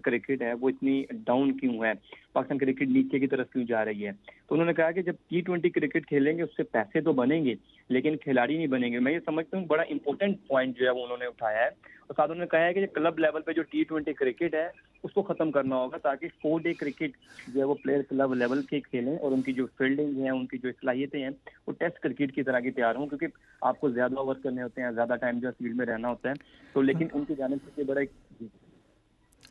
کرکٹ 0.03 0.41
ہے 0.41 0.53
وہ 0.53 0.69
اتنی 0.69 1.03
ڈاؤن 1.11 1.57
کیوں 1.57 1.83
ہے؟ 1.83 1.91
پاکستان 2.33 2.57
کرکٹ 2.57 2.81
نیچے 2.81 3.19
کی 3.19 3.27
طرف 3.27 3.49
کیوں 3.53 3.63
جا 3.63 3.85
رہی 3.85 4.05
ہے؟ 4.05 4.11
تو 4.47 4.55
انہوں 4.55 4.65
نے 4.65 4.73
کہا 4.73 4.91
کہ 4.91 5.01
جب 5.01 5.13
ٹی 5.29 5.41
ٹوینٹی 5.41 5.69
کرکٹ 5.69 6.07
کھیلیں 6.07 6.37
گے، 6.37 6.43
اس 6.43 6.57
سے 6.57 6.63
پیسے 6.63 7.01
تو 7.01 7.13
بنیں 7.13 7.45
گے، 7.45 7.55
لیکن 7.89 8.17
کھلاڑی 8.17 8.57
نہیں 8.57 8.67
بنیں 8.67 8.91
گے۔ 8.91 8.99
میں 8.99 9.13
یہ 9.13 9.19
سمجھتا 9.25 9.57
ہوں 9.57 9.65
بڑا 9.65 9.83
امپورٹنٹ 9.89 10.37
پوائنٹ 10.47 10.77
جو 10.77 10.85
ہے 10.85 10.91
وہ 10.91 11.03
انہوں 11.03 11.17
نے 11.17 11.25
اٹھایا 11.25 11.59
ہے۔ 11.59 11.95
اور 12.07 12.15
ساتھ 12.15 12.31
انہوں 12.31 12.45
نے 12.45 12.47
کہا 12.47 12.65
ہے 12.65 12.73
کہ 12.73 12.85
کلب 12.85 13.19
لیول 13.19 13.41
پہ 13.41 13.53
جو 13.53 13.61
ٹی 13.61 13.83
ٹوینٹی 13.83 14.13
کرکٹ 14.13 14.53
ہے، 14.53 14.67
اس 15.03 15.13
کو 15.13 15.21
ختم 15.21 15.51
کرنا 15.51 15.75
ہوگا 15.75 15.97
تاکہ 15.97 16.27
فور 16.41 16.59
ڈے 16.59 16.73
کرکٹ 16.73 17.11
جو 17.47 17.59
ہے 17.59 17.65
وہ 17.65 17.75
پلیئر 17.83 18.01
کلب 18.09 18.33
لیول 18.33 18.61
کے 18.61 18.79
کھیلیں 18.79 19.17
اور 19.17 19.31
ان 19.31 19.41
کی 19.41 19.53
جو 19.53 19.65
فیلڈنگ 19.77 20.21
ہیں، 20.21 20.29
ان 20.29 20.45
کی 20.45 20.57
جو 20.57 20.71
صلاحیتیں 20.71 21.23
ہیں، 21.23 21.29
وہ 21.67 21.73
ٹیسٹ 21.79 21.99
کرکٹ 21.99 22.35
کی 22.35 22.43
طرح 22.43 22.59
کی 22.59 22.71
تیار 22.71 22.95
ہوں، 22.95 23.07
کیونکہ 23.07 23.27
آپ 23.61 23.79
کو 23.79 23.89
زیادہ 23.89 24.15
اوور 24.15 24.35
کرنے 24.43 24.63
ہوتے 24.63 24.81
ہیں، 24.81 24.91
زیادہ 24.91 25.13
ٹائم 25.21 25.34
جو 25.39 25.47
ہے 25.47 25.53
فیلڈ 25.53 25.75
میں 25.75 25.85
رہنا 25.85 26.09
ہوتا 26.09 26.29
ہے 26.29 26.33
تو 26.73 26.81
لیکن 26.81 27.07
ان 27.13 27.25
کی 27.25 27.35
جانب 27.35 27.69
سے 27.75 27.83
بڑا 27.83 27.99
ایک 27.99 28.11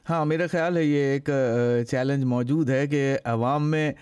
ہاں 0.08 0.24
میرا 0.24 0.46
خیال 0.50 0.76
ہے 0.76 0.82
یہ 0.84 1.12
ایک 1.12 1.28
چیلنج 1.90 2.24
موجود 2.24 2.70
ہے 2.70 2.86
کہ 2.86 3.16
عوام 3.24 3.70
میں 3.70 3.92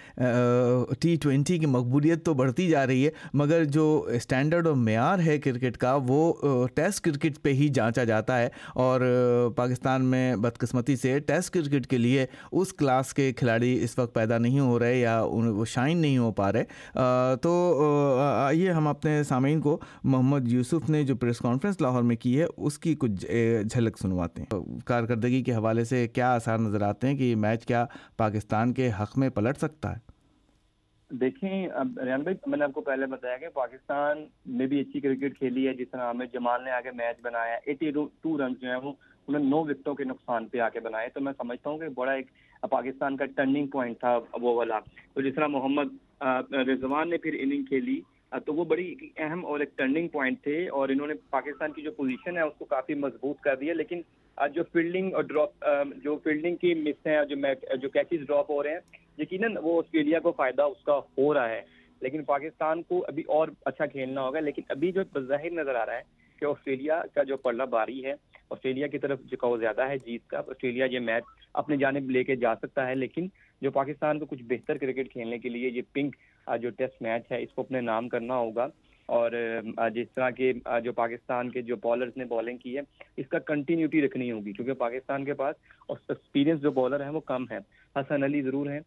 ٹی 1.00 1.14
ٹوینٹی 1.22 1.58
کی 1.58 1.66
مقبولیت 1.66 2.24
تو 2.26 2.32
بڑھتی 2.34 2.68
جا 2.68 2.86
رہی 2.86 3.04
ہے، 3.06 3.10
مگر 3.34 3.64
جو 3.64 3.84
اسٹینڈرڈ 4.14 4.66
اور 4.66 4.74
معیار 4.76 5.18
ہے 5.18 5.38
کرکٹ 5.40 5.76
کا، 5.76 5.96
وہ 6.06 6.32
ٹیسٹ 6.74 7.00
کرکٹ 7.04 7.40
پہ 7.42 7.52
ہی 7.52 7.68
جانچا 7.68 8.04
جاتا 8.04 8.38
ہے، 8.38 8.48
اور 8.74 9.00
پاکستان 9.56 10.04
میں 10.04 10.34
بدقسمتی 10.36 10.96
سے 10.96 11.18
ٹیسٹ 11.18 11.52
کرکٹ 11.54 11.86
کے 11.86 11.98
لیے 11.98 12.26
اس 12.52 12.72
کلاس 12.72 13.14
کے 13.14 13.30
کھلاڑی 13.32 13.72
اس 13.84 13.98
وقت 13.98 14.14
پیدا 14.14 14.38
نہیں 14.38 14.60
ہو 14.60 14.78
رہے 14.78 14.98
یا 14.98 15.20
وہ 15.22 15.64
شائن 15.64 15.98
نہیں 15.98 16.18
ہو 16.18 16.32
پا 16.32 16.50
رہے۔ 16.52 16.64
تو 17.42 17.52
آئیے 18.22 18.70
ہم 18.70 18.88
اپنے 18.88 19.22
سامعین 19.28 19.60
کو، 19.60 19.78
محمد 20.04 20.48
یوسف 20.48 20.90
نے 20.90 21.02
جو 21.02 21.16
پریس 21.16 21.38
کانفرنس 21.38 21.80
لاہور 21.80 22.02
میں 22.02 22.16
کی 22.16 22.38
ہے، 22.40 22.46
اس 22.56 22.78
کی 22.78 22.94
کچھ 22.98 23.26
جھلک 23.64 23.98
سنواتے 23.98 24.42
ہیں۔ 24.42 24.60
کارکردگی 24.86 25.42
کے 25.42 25.54
حوالے 25.54 25.84
سے 25.84 25.90
سے 25.92 26.06
کیا 26.08 26.32
آثار 26.34 26.58
نظر 26.60 26.82
آتے 26.82 27.06
ہیں 27.06 27.16
کہ 27.16 27.22
یہ 27.24 27.36
میچ 27.38 27.66
کیا 27.66 27.84
پاکستان 28.18 28.72
کے 28.74 28.90
حق 29.00 29.18
میں 29.18 29.28
پلٹ 29.30 29.58
سکتا 29.58 29.92
ہے؟ 29.92 30.10
دیکھیں 31.10 31.66
ریان 32.04 32.22
بھائی، 32.22 32.36
میں 32.46 32.58
نے 32.58 32.64
آپ 32.64 32.72
کو 32.72 32.80
پہلے 32.80 33.06
بتایا 33.06 33.36
کہ 33.36 33.48
پاکستان 33.54 34.24
میں 34.58 34.66
بھی 34.66 34.80
اچھی 34.80 35.00
کرکٹ 35.00 35.38
کھیلی 35.38 35.66
ہے، 35.68 35.74
جس 35.74 35.90
طرح 35.90 36.10
ہمیں 36.10 36.26
جمال 36.32 36.64
نے 36.64 36.70
آگے 36.72 36.90
میچ 36.96 37.20
بنایا، 37.22 37.58
ایٹی 37.64 37.90
ٹو 37.90 38.38
رنز 38.38 38.60
جو 38.60 38.68
ہیں 38.68 38.76
وہ 38.76 38.92
انہوں 39.28 39.40
نے 39.40 39.48
نو 39.48 39.58
وکٹوں 39.64 39.94
کے 39.94 40.04
نقصان 40.04 40.46
پہ 40.48 40.60
آ 40.60 40.68
کے 40.68 40.80
بنائے، 40.80 41.08
تو 41.14 41.20
میں 41.20 41.32
سمجھتا 41.36 41.70
ہوں 41.70 41.78
کہ 41.78 41.88
بڑا 41.94 42.12
ایک 42.12 42.30
پاکستان 42.70 43.16
کا 43.16 43.24
ٹرننگ 43.36 43.66
پوائنٹ 43.66 43.98
تھا 44.00 44.16
وہ 44.42 44.54
والا۔ 44.56 44.78
تو 45.14 45.20
جس 45.22 45.34
طرح 45.36 45.46
محمد 45.48 45.88
رضوان 46.68 47.10
نے 47.10 47.16
پھر 47.18 47.36
اننگ 47.40 47.64
کھیلی 47.64 48.00
تو 48.46 48.54
وہ 48.54 48.64
بڑی 48.64 48.94
اہم 49.16 49.44
اور 49.46 49.60
ایک 49.60 49.76
ٹرننگ 49.76 50.08
پوائنٹ 50.08 50.42
تھے، 50.42 50.68
اور 50.68 50.88
انہوں 50.88 51.06
نے 51.06 51.14
پاکستان 51.30 51.72
کی 51.72 51.82
جو 51.82 51.90
پوزیشن 51.92 52.36
ہے، 52.36 52.42
اس 52.42 52.58
کو 52.58 52.64
کافی 52.64 52.94
مضبوط 52.96 53.40
کر 53.40 53.56
دیا، 53.56 53.74
لیکن 53.74 54.00
جو 54.54 54.62
فیلڈنگ 54.72 55.14
اور 55.14 55.22
ڈراپ 55.22 55.66
جو 56.04 56.18
فیلڈنگ 56.24 56.56
کی 56.56 56.74
مس 56.74 57.06
ہیں، 57.06 57.24
جو 57.24 57.36
جو 57.76 57.88
کیچز 57.88 58.26
ڈراپ 58.26 58.50
ہو 58.50 58.62
رہے 58.62 58.70
ہیں، 58.70 58.78
یقیناً 59.18 59.56
وہ 59.62 59.78
آسٹریلیا 59.78 60.18
کو 60.18 60.32
فائدہ 60.32 60.62
اس 60.62 60.84
کا 60.84 61.00
ہو 61.18 61.34
رہا 61.34 61.48
ہے۔ 61.48 61.62
لیکن 62.00 62.24
پاکستان 62.24 62.82
کو 62.82 63.04
ابھی 63.08 63.22
اور 63.26 63.48
اچھا 63.64 63.86
کھیلنا 63.86 64.22
ہوگا۔ 64.22 64.40
لیکن 64.40 64.62
ابھی 64.68 64.92
جو 64.92 65.00
بظاہر 65.12 65.50
نظر 65.50 65.74
آ 65.74 65.86
رہا 65.86 65.96
ہے 65.96 66.02
کہ 66.38 66.44
آسٹریلیا 66.44 67.02
کا 67.14 67.22
جو 67.22 67.36
پلڑا 67.36 67.64
باری 67.64 68.04
ہے، 68.04 68.14
آسٹریلیا 68.50 68.86
کی 68.86 68.98
طرف 68.98 69.20
جھکاؤ 69.30 69.56
زیادہ 69.56 69.88
ہے 69.88 69.98
جیت 69.98 70.26
کا۔ 70.26 70.38
آسٹریلیا 70.38 70.84
یہ 70.84 70.98
میچ 70.98 71.24
اپنی 71.54 71.76
جانب 71.76 72.10
لے 72.10 72.24
کے 72.24 72.36
جا 72.36 72.54
سکتا 72.54 72.86
ہے، 72.86 72.94
لیکن 72.94 73.26
جو 73.62 73.70
پاکستان 73.70 74.18
کو 74.18 74.26
کچھ 74.26 74.42
بہتر 74.42 74.76
کرکٹ 74.78 75.12
کھیلنے 75.12 75.38
کے 75.38 75.48
لیے 75.48 75.68
یہ 75.68 75.82
پنک 75.92 76.16
جو 76.60 76.70
ٹیسٹ 76.70 77.02
میچ 77.02 77.32
ہے، 77.32 77.42
اس 77.42 77.52
کو 77.54 77.62
اپنے 77.62 77.80
نام 77.80 78.08
کرنا 78.08 78.36
ہوگا۔ 78.36 78.68
اور 79.06 79.30
جس 79.94 80.06
طرح 80.14 80.30
کے 80.30 80.52
جو 80.84 80.92
پاکستان 80.92 81.50
کے 81.50 81.62
جو 81.62 81.76
بالرز 81.76 82.16
نے 82.16 82.24
بالنگ 82.24 82.56
کی 82.56 82.76
ہے، 82.76 82.82
اس 83.16 83.28
کا 83.28 83.38
کنٹینیوٹی 83.38 84.02
رکھنی 84.02 84.30
ہوگی، 84.32 84.52
کیونکہ 84.52 84.72
پاکستان 84.72 85.24
کے 85.24 85.34
پاس 85.34 85.56
ایکسپیرینس 85.88 86.60
جو 86.60 86.70
بالر 86.70 87.02
ہیں، 87.02 87.10
وہ 87.10 87.20
کم 87.20 87.44
ہے 87.50 87.58
حسن 87.96 88.22
علی 88.22 88.42
ضرور 88.42 88.70
ہیں۔ 88.70 88.80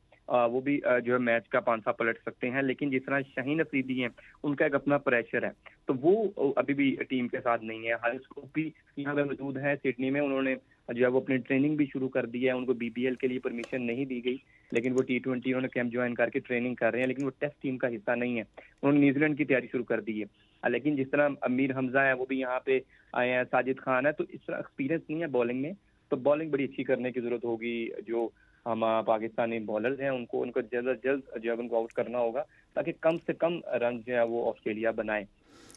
وہ 0.52 0.62
بھی 0.62 0.82
جو 1.04 1.14
ہے 1.14 1.18
میچ 1.20 1.48
کا 1.50 1.60
پانسا 1.60 1.92
پلٹ 1.92 2.18
سکتے 2.20 2.50
ہیں، 2.50 2.62
لیکن 2.62 2.90
جس 2.90 3.02
طرح 3.06 3.20
شاہین 3.36 3.60
افریدی 3.60 4.02
ہیں، 4.02 4.10
ان 4.44 4.56
کا 4.56 4.66
ایک 4.66 4.76
اپنا 4.76 4.98
پریشر 4.98 5.44
ہے۔ 5.44 5.50
تو 5.86 5.94
وہ 6.02 6.52
ابھی 6.56 6.74
بھی 6.74 6.96
ٹیم 7.10 7.28
کے 7.28 7.38
ساتھ 7.44 7.64
نہیں 7.64 7.88
ہے۔ 7.88 7.94
ہر 8.04 8.12
اسکوپ 8.12 8.54
بھی 8.54 8.70
یہاں 8.98 9.14
پہ 9.16 9.24
موجود 9.24 9.58
ہے 9.58 9.76
سڈنی 9.84 10.10
میں 10.10 10.22
انہوں 10.22 10.42
نے 10.42 10.56
جو 10.94 11.06
ہے 11.06 11.12
وہ 11.12 11.20
اپنی 11.20 11.38
ٹریننگ 11.38 11.76
بھی 11.76 11.86
شروع 11.86 12.10
کر 12.10 12.26
دی 12.26 12.46
ہے، 12.46 12.52
ان 12.52 12.66
کو 12.66 12.74
بی 12.74 12.90
بی 12.90 13.06
ایل 13.06 13.16
کے 13.16 13.28
لیے 13.28 13.40
پرمیشن 13.40 13.82
نہیں 13.82 14.06
دی 14.06 14.26
گئی، 14.26 14.38
لیکن 14.72 14.92
وہ 14.92 15.02
ٹی 15.02 15.20
ٹوینٹی 15.20 15.50
انہوں 15.50 15.62
نے 15.62 15.68
کیمپ 15.68 15.92
جوائن 15.92 16.16
کر 16.16 16.30
کے 16.30 16.40
ٹریننگ 16.40 16.76
کر 16.76 16.92
رہے 16.92 17.00
ہیں، 17.00 17.08
لیکن 17.08 17.26
وہ 17.26 17.32
ٹیسٹ 17.40 17.62
ٹیم 17.62 17.78
کا 17.78 17.88
حصہ 17.88 18.12
نہیں 18.12 18.36
ہے۔ 18.36 18.44
انہوں 18.82 18.92
نے 18.92 19.00
نیوزی 19.00 19.20
لینڈ 19.20 19.38
کی 19.38 19.46
تیاری 19.46 19.68
شروع 19.72 19.84
کر 19.84 20.00
دی 20.00 20.24
ہے۔ 20.24 20.46
لیکن 20.70 20.96
جس 20.96 21.10
طرح 21.12 21.30
امیر 21.42 21.78
حمزہ 21.78 21.98
ہے 21.98 22.14
وہ 22.14 22.26
بھی 22.26 22.40
یہاں 22.40 22.60
پہ 22.60 22.80
آئے 23.14 23.34
ہیں، 23.34 23.44
ساجد 23.52 23.80
خان 23.80 24.06
ہے 24.06 24.12
تو 24.12 24.24
اس 24.30 24.40
طرح 24.48 24.56
ایکسپیرینس 24.56 25.02
نہیں 25.10 25.22
ہے 25.22 25.28
بالنگ 25.28 25.62
میں۔ 25.62 25.72
تو 26.10 26.16
بالنگ 26.16 26.50
بڑی 26.50 26.64
اچھی 26.64 26.84
کرنے 26.84 27.12
کی 27.12 27.22
ضرورت 27.22 27.44
ہوگی۔ 27.46 27.90
جو 28.08 28.30
ہم 28.66 28.86
پاکستانی 29.06 29.60
بالرز 29.60 30.02
ہیں، 30.02 30.10
ان 30.10 30.26
کو 30.26 30.42
ان 30.42 30.52
کو 30.52 30.62
جلد 30.62 30.88
از 30.88 31.04
جلد 31.04 31.44
جو 31.44 31.52
ہے 31.52 31.58
ان 31.58 31.68
کو 31.68 31.76
آؤٹ 31.76 31.94
کرنا 31.94 32.18
ہوگا، 32.18 32.44
تاکہ 32.74 32.92
کم 33.02 33.18
سے 33.18 33.34
کم 33.34 33.60
رن 33.82 34.02
جو 34.08 34.16
ہے 34.16 34.24
وہ 34.24 34.50
آسٹریلیا 34.50 34.92
بنائے 34.92 35.26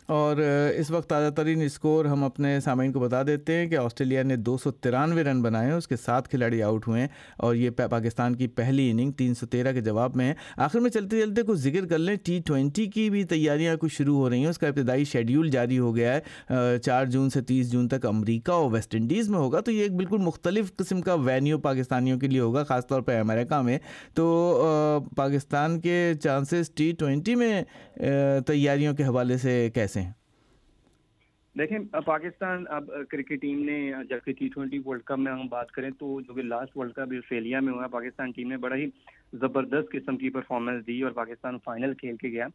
اور 0.09 0.37
اس 0.77 0.91
وقت 0.91 1.09
تازہ 1.11 1.31
ترین 1.31 1.63
اسکور 1.63 2.05
ہم 2.05 2.23
اپنے 2.25 2.59
سامعین 2.61 2.93
کو 2.93 3.01
بتا 3.01 3.23
دیتے 3.23 3.55
ہیں 3.55 3.67
کہ 3.67 3.77
آسٹریلیا 3.77 4.23
نے 4.23 4.37
دو 4.37 4.57
سو 4.59 4.71
ترانوے 4.71 5.25
رن 5.25 5.43
بنائے 5.43 5.67
ہیں، 5.67 5.77
اس 5.77 5.89
کے 5.89 5.97
سات 5.97 6.29
کھلاڑی 6.31 6.63
آؤٹ 6.63 6.87
ہوئے 6.89 7.01
ہیں 7.01 7.09
اور 7.37 7.55
یہ 7.55 7.71
پاکستان 7.71 8.35
کی 8.37 8.47
پہلی 8.47 8.91
اننگ 8.91 9.13
تین 9.13 9.35
سو 9.35 9.47
تیرہ 9.47 9.73
کے 9.73 9.81
جواب 9.81 10.17
میں 10.17 10.29
ہے۔ 10.29 10.35
آخر 10.57 10.81
میں 10.81 10.91
چلتے 10.91 11.21
چلتے 11.23 11.43
کچھ 11.43 11.59
ذکر 11.61 11.87
کر 11.87 11.99
لیں، 11.99 12.15
ٹی 12.25 12.39
ٹوینٹی 12.47 12.87
کی 12.87 13.09
بھی 13.11 13.25
تیاریاں 13.25 13.77
کچھ 13.77 13.95
شروع 13.95 14.17
ہو 14.17 14.31
رہی 14.31 14.39
ہیں، 14.39 14.47
اس 14.47 14.59
کا 14.59 14.69
ابتدائی 14.69 15.05
شیڈیول 15.05 15.51
جاری 15.51 15.79
ہو 15.79 15.95
گیا 15.97 16.15
ہے۔ 16.15 16.79
چار 16.79 17.07
جون 17.07 17.31
سے 17.31 17.41
تیس 17.43 17.71
جون 17.73 17.89
تک 17.89 18.07
امریکہ 18.07 18.53
اور 18.53 18.71
ویسٹ 18.73 18.95
انڈیز 18.95 19.29
میں 19.31 19.39
ہوگا، 19.39 19.61
تو 19.61 19.71
یہ 19.73 19.83
ایک 19.83 19.95
بالکل 19.97 20.19
مختلف 20.19 20.75
قسم 20.77 21.01
کا 21.01 21.15
وینیو 21.15 21.59
پاکستانیوں 21.59 22.19
کے 22.21 22.29
لیے 22.29 22.41
ہوگا، 22.41 22.65
خاص 22.65 22.87
طور 22.87 23.03
پہ 23.03 23.19
امریکہ 23.21 23.61
میں۔ 23.63 23.79
تو 24.15 25.05
پاکستان 25.17 25.81
کے 25.81 26.13
چانسز 26.23 26.71
ٹی 26.71 26.91
ٹوینٹی 26.99 27.35
میں 27.35 27.63
تیاریوں 28.47 28.95
کے 28.95 29.05
حوالے 29.05 29.37
سے 29.39 29.69
کیسے 29.75 29.98
دیکھیں 31.59 31.79
پاکستان، 32.05 32.65
اب 32.69 32.91
کرکٹ 33.11 33.41
ٹیم 33.43 33.65
نے 33.65 33.93
جبکہ 34.09 34.33
ٹی 34.33 34.49
ٹوینٹی 34.49 34.79
ورلڈ 34.85 35.03
کپ 35.03 35.19
میں 35.19 35.33
ہم 35.33 35.47
بات 35.47 35.71
کریں 35.71 35.91
تو 35.91 36.21
جو 36.21 36.35
کہ 36.35 36.43
لاسٹ 36.43 36.77
ورلڈ 36.77 36.93
کپ 36.93 37.13
آسٹریلیا 37.13 37.61
میں 37.61 37.73
ہوا، 37.73 37.87
پاکستان 37.87 38.31
ٹیم 38.31 38.49
نے 38.49 38.57
بڑا 38.57 38.77
ہی 38.77 38.87
زبردست 39.33 39.91
قسم 39.93 40.17
کی 40.17 40.31
پرفارمنس 40.31 40.87
دی 40.87 41.03
اور 41.03 41.13
پاکستان 41.13 41.59
فائنل 41.65 41.95
کھیل 41.95 42.17
کے 42.17 42.29
گیا۔ 42.29 42.47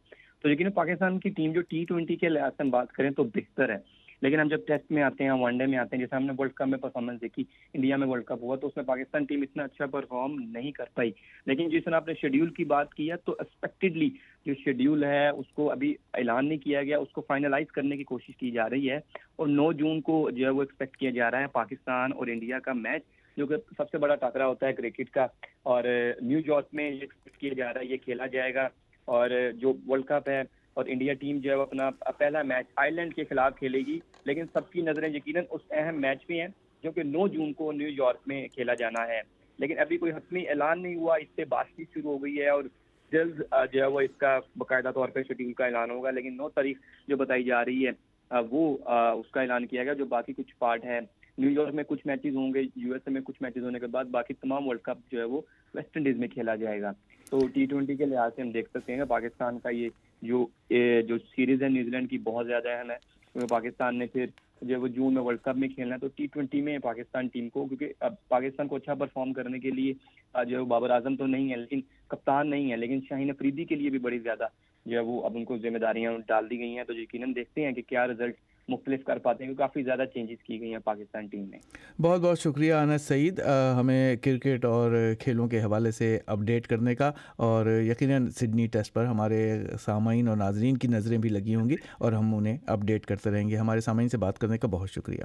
تو 0.42 0.48
لیکن 0.48 0.70
پاکستان 0.70 1.18
کی 1.18 1.28
ٹیم 1.28 1.52
جو 1.52 1.60
ٹی 1.60 1.84
ٹوینٹی 1.84 2.16
کے 2.16 2.28
لحاظ 2.28 2.52
سے 2.56 2.62
ہم 2.62 2.70
بات 2.70 2.92
کریں 2.92 3.10
تو 3.10 3.24
بہتر 3.24 3.68
ہے۔ 3.68 3.78
لیکن 4.24 4.40
ہم 4.40 4.48
جب 4.48 4.66
ٹیسٹ 4.66 4.92
میں 4.92 5.02
آتے 5.02 5.24
ہیں 5.24 5.30
ون 5.30 5.58
ڈے 5.58 5.66
میں 5.66 5.78
آتے 5.78 5.96
ہیں، 5.96 6.00
جیسے 6.00 6.16
ہم 6.16 6.24
نے 6.24 6.32
ورلڈ 6.38 6.52
کپ 6.52 6.66
میں 6.66 6.78
پرفارمنس 6.78 7.20
دیکھی، 7.20 7.44
انڈیا 7.74 7.96
میں 7.96 8.06
ورلڈ 8.06 8.24
کپ 8.24 8.42
ہوا، 8.42 8.56
تو 8.56 8.66
اس 8.66 8.76
میں 8.76 8.84
پاکستان 8.84 9.24
ٹیم 9.24 9.42
اتنا 9.42 9.62
اچھا 9.62 9.86
پرفارم 9.86 10.38
نہیں 10.38 10.72
کر 10.72 10.84
پائی۔ 10.94 11.10
لیکن 11.46 11.68
جس 11.68 11.84
طرح 11.84 11.96
آپ 11.96 12.08
نے 12.08 12.14
شیڈیول 12.20 12.50
کی 12.50 12.64
بات 12.64 12.94
کی 12.94 13.10
ہے، 13.10 13.16
تو 13.16 13.36
ایکسپیکٹڈلی 13.38 14.10
جو 14.46 14.54
شیڈیول 14.64 15.04
ہے، 15.04 15.28
اس 15.28 15.46
کو 15.54 15.70
ابھی 15.70 15.94
اعلان 16.14 16.48
نہیں 16.48 16.58
کیا 16.58 16.82
گیا، 16.82 16.98
اس 16.98 17.12
کو 17.12 17.20
فائنلائز 17.20 17.66
کرنے 17.66 17.96
کی 17.96 18.04
کوشش 18.04 18.36
کی 18.36 18.50
جا 18.50 18.70
رہی 18.70 18.90
ہے۔ 18.90 18.96
اور 19.36 19.46
نو 19.46 19.72
جون 19.72 20.00
کو 20.00 20.30
جو 20.30 20.44
ہے، 20.44 20.50
وہ 20.50 20.62
ایکسپیکٹ 20.62 20.96
کیا 20.96 21.10
جا 21.10 21.30
رہا 21.30 21.40
ہے 21.40 21.46
پاکستان 21.46 22.12
اور 22.12 22.26
انڈیا 22.26 22.58
کا 22.58 22.72
میچ 22.72 23.02
جو 23.36 23.46
کہ 23.46 23.56
سب 23.76 23.90
سے 23.90 23.98
بڑا 23.98 24.14
ٹاکرا 24.14 24.46
ہوتا 24.46 24.66
ہے 24.66 24.72
کرکٹ 24.72 25.10
کا۔ 25.10 25.26
اور 25.62 25.84
نیو 26.20 26.38
یارک 26.38 26.66
میں 26.72 26.90
یہ 26.90 27.00
ایکسپیکٹ 27.00 27.36
کیا 27.36 27.50
جا 27.56 27.74
رہا 27.74 27.80
ہے، 27.80 27.86
یہ 27.86 27.96
کھیلا 27.96 28.26
جائے 28.26 28.54
گا۔ 28.54 28.68
اور 29.04 29.30
جو 29.60 29.74
ورلڈ 29.86 30.04
کپ 30.04 30.28
ہے 30.28 30.42
اور 30.74 30.84
انڈیا 30.88 31.14
ٹیم 31.14 31.38
جو 31.38 31.50
ہے 31.50 31.54
وہ 31.56 31.62
اپنا 31.62 31.90
پہلا 32.18 32.42
میچ 32.42 32.66
آئرلینڈ 32.76 33.14
کے 33.14 33.24
خلاف 33.24 33.58
کھیلے 33.58 33.78
گی، 33.86 33.98
لیکن 34.24 34.46
سب 34.52 34.70
کی 34.70 34.82
نظریں 34.82 35.08
یقیناً 35.08 35.44
اس 35.50 35.60
اہم 35.70 36.00
میچ 36.00 36.24
میں 36.28 36.40
ہیں 36.40 36.48
جو 36.84 36.92
کہ 36.92 37.02
نو 37.02 37.26
جون 37.28 37.52
کو 37.52 37.70
نیو 37.72 37.88
یارک 37.88 38.28
میں 38.28 38.46
کھیلا 38.54 38.74
جانا 38.74 39.06
ہے۔ 39.08 39.20
لیکن 39.58 39.78
ابھی 39.78 39.96
کوئی 39.96 40.12
حتمی 40.12 40.48
اعلان 40.48 40.82
نہیں 40.82 40.94
ہوا، 40.94 41.16
اس 41.16 41.28
سے 41.36 41.44
بات 41.44 41.66
چیت 41.76 41.94
شروع 41.94 42.10
ہو 42.12 42.22
گئی 42.24 42.40
ہے 42.40 42.48
اور 42.48 42.64
جلد 43.12 43.40
جو 43.72 43.80
ہے 43.80 43.86
وہ 43.86 44.00
اس 44.00 44.16
کا 44.18 44.38
باقاعدہ 44.56 44.90
طور 44.94 45.08
پہ 45.08 45.22
شیڈیول 45.28 45.52
کا 45.52 45.64
اعلان 45.66 45.90
ہوگا، 45.90 46.10
لیکن 46.10 46.36
نو 46.36 46.48
تاریخ 46.48 46.78
جو 47.08 47.16
بتائی 47.16 47.44
جا 47.44 47.64
رہی 47.64 47.86
ہے، 47.86 47.90
وہ 48.50 48.76
اس 48.88 49.30
کا 49.30 49.40
اعلان 49.40 49.66
کیا 49.66 49.84
گیا، 49.84 49.92
جو 49.92 50.04
باقی 50.06 50.32
کچھ 50.32 50.54
پارٹ 50.58 50.84
ہے 50.84 50.98
نیو 51.38 51.50
یارک 51.50 51.74
میں 51.74 51.84
کچھ 51.84 52.06
میچز 52.06 52.36
ہوں 52.36 52.52
گے، 52.54 52.60
یو 52.76 52.92
ایس 52.92 53.02
اے 53.06 53.12
میں 53.12 53.20
کچھ 53.24 53.42
میچز 53.42 53.64
ہونے 53.64 53.78
کے 53.78 53.86
بعد 53.86 54.04
باقی 54.10 54.34
تمام 54.34 54.66
ورلڈ 54.68 54.80
کپ 54.82 55.10
جو 55.12 55.18
ہے 55.18 55.24
وہ 55.24 55.40
ویسٹ 55.74 55.96
انڈیز 55.96 56.16
میں 56.18 56.28
کھیلا 56.28 56.54
جائے 56.56 56.80
گا۔ 56.82 56.92
تو 57.30 57.46
ٹی 57.54 57.64
ٹوینٹی 57.66 57.96
کے 57.96 58.04
لحاظ 58.06 58.30
سے 58.36 58.42
ہم 58.42 58.50
دیکھ 58.50 58.70
سکتے 58.70 58.92
ہیں 58.92 58.98
کہ 59.00 59.06
پاکستان 59.08 59.58
کا 59.58 59.70
یہ 59.70 59.88
جو 60.22 60.46
جو 61.08 61.18
سیریز 61.34 61.62
ہے، 61.62 61.68
نیوزی 61.68 61.90
لینڈ 61.90 62.10
کی 62.10 62.18
بہت 62.24 62.46
زیادہ 62.46 62.68
اہم 62.68 62.90
ہے۔ 62.90 62.96
کیونکہ 63.32 63.48
پاکستان 63.48 63.96
نے 63.98 64.06
پھر 64.12 64.26
جو 64.62 64.80
وہ 64.80 64.88
جون 64.88 65.14
میں 65.14 65.22
ورلڈ 65.22 65.40
کپ 65.42 65.56
میں 65.58 65.68
کھیلنا 65.68 65.94
ہے۔ 65.94 66.00
تو 66.00 66.06
ٹی 66.16 66.26
ٹوینٹی 66.32 66.60
میں 66.62 66.78
پاکستان 66.82 67.26
ٹیم 67.32 67.48
کو، 67.48 67.64
کیونکہ 67.66 67.92
اب 68.00 68.14
پاکستان 68.28 68.68
کو 68.68 68.76
اچھا 68.76 68.94
پرفارم 68.94 69.32
کرنے 69.32 69.58
کے 69.58 69.70
لیے 69.70 69.92
جو 70.48 70.64
بابر 70.64 70.90
اعظم 70.90 71.16
تو 71.16 71.26
نہیں 71.26 71.50
ہے 71.50 71.56
لیکن 71.56 71.80
کپتان 72.08 72.50
نہیں 72.50 72.70
ہے 72.70 72.76
لیکن 72.76 73.00
شاہین 73.08 73.30
افریدی 73.30 73.64
کے 73.64 73.74
لیے 73.74 73.90
بھی 73.90 73.98
بڑی 73.98 74.18
زیادہ 74.18 74.46
جو 74.86 74.96
ہے 74.98 75.02
وہ 75.04 75.22
اب 75.24 75.36
ان 75.36 75.44
کو 75.44 75.56
ذمہ 75.58 75.78
داریاں 75.78 76.12
ڈال 76.26 76.50
دی 76.50 76.58
گئی 76.58 76.76
ہیں۔ 76.76 76.84
تو 76.84 76.94
یقیناً 76.94 77.34
دیکھتے 77.36 77.64
ہیں 77.64 77.72
کہ 77.72 77.82
کیا 77.88 78.06
رزلٹ 78.06 78.34
مختلف 78.68 79.04
کر 79.04 79.18
پاتے 79.18 79.44
ہیں 79.44 79.54
کافی 79.54 79.82
زیادہ 79.82 80.04
چینجز 80.14 80.42
کی 80.44 80.60
گئی 80.60 80.72
ہیں 80.72 80.78
پاکستان 80.84 81.26
ٹیم 81.26 81.44
میں۔ 81.50 81.58
بہت 82.02 82.20
بہت 82.20 82.38
شکریہ 82.38 82.74
انس 82.74 83.02
سعید 83.02 83.40
ہمیں 83.78 84.16
کرکٹ 84.16 84.64
اور 84.64 84.92
کھیلوں 85.20 85.48
کے 85.48 85.60
حوالے 85.62 85.90
سے 85.90 86.18
اپڈیٹ 86.26 86.66
کرنے 86.66 86.94
کا، 86.94 87.10
اور 87.36 87.66
یقیناً 87.82 88.28
سڈنی 88.30 88.66
ٹیسٹ 88.66 88.92
پر 88.94 89.04
ہمارے 89.04 89.42
سامعین 89.84 90.28
اور 90.28 90.36
ناظرین 90.36 90.76
کی 90.76 90.88
نظریں 90.88 91.18
بھی 91.18 91.28
لگی 91.28 91.54
ہوں 91.54 91.68
گی، 91.68 91.76
اور 91.98 92.12
ہم 92.12 92.34
انہیں 92.34 92.58
اپڈیٹ 92.66 93.06
کرتے 93.06 93.30
رہیں 93.30 93.48
گے۔ 93.48 93.56
ہمارے 93.56 93.80
سامعین 93.80 94.08
سے 94.08 94.18
بات 94.18 94.38
کرنے 94.38 94.58
کا 94.58 94.68
بہت 94.68 94.90
شکریہ۔ 94.90 95.24